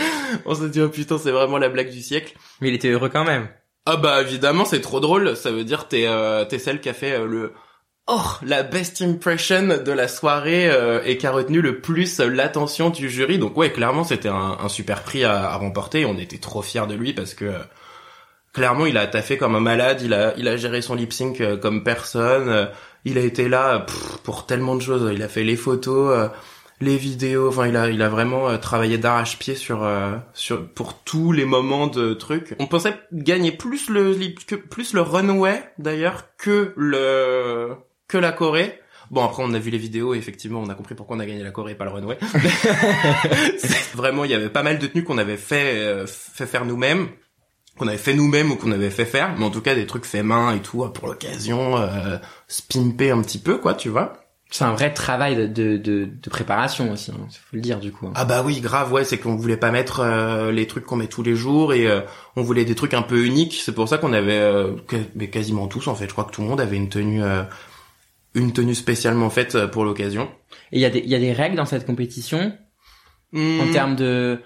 [0.45, 2.33] On s'est dit oh putain c'est vraiment la blague du siècle.
[2.61, 3.47] Mais il était heureux quand même.
[3.85, 6.93] Ah bah évidemment c'est trop drôle, ça veut dire t'es euh, t'es celle qui a
[6.93, 7.53] fait euh, le
[8.07, 12.89] oh la best impression de la soirée euh, et qui a retenu le plus l'attention
[12.89, 13.37] du jury.
[13.39, 16.05] Donc ouais clairement c'était un, un super prix à, à remporter.
[16.05, 17.59] On était trop fiers de lui parce que euh,
[18.57, 21.41] clairement il a taffé comme un malade, il a il a géré son lip sync
[21.41, 22.49] euh, comme personne.
[22.49, 22.65] euh,
[23.05, 25.09] il a été là pff, pour tellement de choses.
[25.13, 26.11] Il a fait les photos.
[26.17, 26.27] euh,
[26.79, 31.01] les vidéos, enfin il a il a vraiment euh, travaillé d'arrache-pied sur euh, sur pour
[31.03, 32.55] tous les moments de trucs.
[32.59, 34.15] On pensait gagner plus le
[34.47, 37.75] que plus le runway d'ailleurs que le
[38.07, 38.79] que la Corée.
[39.09, 41.25] Bon après on a vu les vidéos et effectivement on a compris pourquoi on a
[41.25, 42.17] gagné la Corée et pas le runway.
[43.95, 47.07] Vraiment il y avait pas mal de tenues qu'on avait fait euh, fait faire nous-mêmes
[47.77, 50.05] qu'on avait fait nous-mêmes ou qu'on avait fait faire, mais en tout cas des trucs
[50.05, 52.17] faits main et tout pour l'occasion, euh,
[52.47, 54.13] se pimper un petit peu quoi, tu vois.
[54.49, 57.91] C'est un vrai travail de, de, de, de préparation aussi, hein, faut le dire du
[57.91, 58.09] coup.
[58.15, 61.07] Ah bah oui, grave, ouais, c'est qu'on voulait pas mettre euh, les trucs qu'on met
[61.07, 61.99] tous les jours et euh,
[62.37, 63.59] on voulait des trucs un peu uniques.
[63.61, 66.05] C'est pour ça qu'on avait, euh, que- mais quasiment tous en fait.
[66.07, 67.43] Je crois que tout le monde avait une tenue, euh,
[68.35, 70.29] une tenue spécialement faite euh, pour l'occasion.
[70.71, 72.53] Et il y a des il y a des règles dans cette compétition?
[73.33, 73.71] En Hmm.
[73.71, 74.39] termes de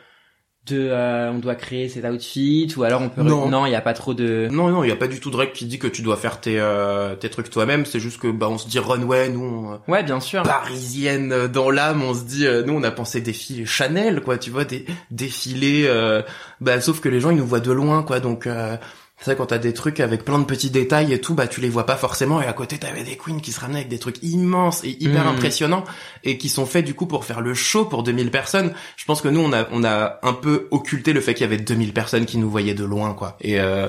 [0.68, 3.50] de euh, on doit créer cet outfit ou alors on peut Non.
[3.50, 5.32] non il y a pas trop de Non, non, il y a pas du tout
[5.32, 7.86] de règle qui dit que tu dois faire tes, euh, tes trucs toi-même.
[7.88, 9.44] C'est juste que bah on se dit runway, nous.
[9.44, 12.84] On, euh, ouais bien sûr parisienne euh, dans l'âme, on se dit, euh, nous on
[12.84, 16.22] a pensé défiler Chanel, quoi, tu vois, des défilés, euh,
[16.62, 18.78] bah sauf que les gens ils nous voient de loin, quoi, donc euh,
[19.22, 21.62] c'est vrai quand t'as des trucs avec plein de petits détails et tout, bah tu
[21.62, 24.00] les vois pas forcément, et à côté t'avais des queens qui se ramenaient avec des
[24.00, 25.36] trucs immenses et hyper Mhm.
[25.36, 25.84] impressionnants
[26.24, 28.74] et qui sont faits du coup pour faire le show pour 2000 personnes.
[28.98, 31.48] Je pense que nous on a on a un peu occulté le fait qu'il y
[31.54, 33.88] avait 2000 personnes qui nous voyaient de loin, quoi, et euh,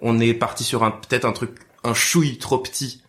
[0.00, 1.52] on est parti sur un peut-être un truc
[1.84, 3.03] un chouille trop petit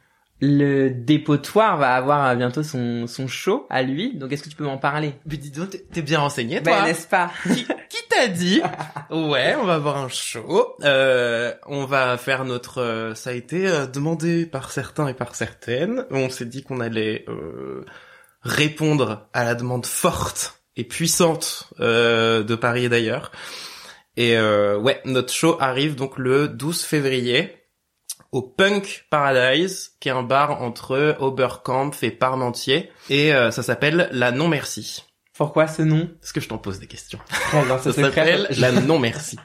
[0.46, 4.64] le dépotoir va avoir bientôt son son show à lui donc est-ce que tu peux
[4.66, 5.14] m'en parler?
[5.26, 7.32] Mais dis donc, t'es- bien renseigné, ben n'est-ce pas?
[7.43, 8.62] Qui, qui t'a dit?
[9.10, 10.76] Ouais, on va avoir un show.
[10.84, 12.82] Euh, on va faire notre.
[12.82, 16.06] euh, ça a été euh, demandé par certains et par certaines.
[16.12, 17.84] On s'est dit qu'on allait euh,
[18.41, 23.32] répondre à la demande forte et puissante euh, de Paris et d'ailleurs.
[24.18, 27.54] Et euh, ouais, notre show arrive donc le 12 février
[28.36, 34.10] au Punk Paradise, qui est un bar entre Oberkampf et Parmentier, et euh, ça s'appelle
[34.12, 35.06] la Non Merci.
[35.38, 37.20] pourquoi ce nom Est-ce que je t'en pose des questions
[37.82, 39.38] Ça s'appelle la non merci.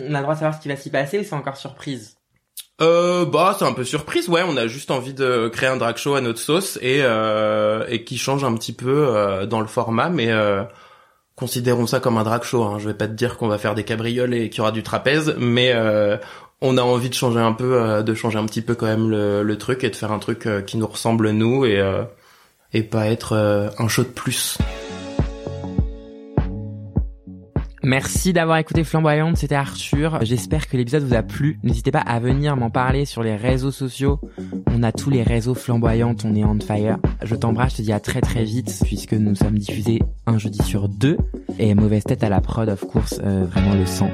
[0.00, 2.16] on a le droit de savoir ce qui va s'y passer ou c'est encore surprise
[2.80, 4.42] Euh, bah, c'est un peu surprise, ouais.
[4.42, 8.04] On a juste envie de créer un drag show à notre sauce et euh, et
[8.04, 10.64] qui change un petit peu euh, dans le format, mais euh,
[11.36, 12.62] considérons ça comme un drag show.
[12.64, 12.78] Hein.
[12.78, 14.82] Je vais pas te dire qu'on va faire des cabrioles et qu'il y aura du
[14.82, 16.16] trapèze, mais euh,
[16.62, 19.10] on a envie de changer un peu, euh, de changer un petit peu quand même
[19.10, 22.04] le, truc et de faire un truc euh, qui nous ressemble nous et euh,
[22.72, 23.36] et pas être
[23.78, 24.56] un show de plus.
[27.82, 30.20] Merci d'avoir écouté Flamboyante, c'était Arthur.
[30.22, 31.58] J'espère que l'épisode vous a plu.
[31.64, 34.20] N'hésitez pas à venir m'en parler sur les réseaux sociaux.
[34.70, 36.96] On a tous les réseaux flamboyantes, on est on fire.
[37.22, 40.62] Je t'embrasse, je te dis à très très vite puisque nous sommes diffusés un jeudi
[40.62, 41.18] sur deux.
[41.58, 44.08] Et mauvaise tête à la prod, of course, vraiment le sang.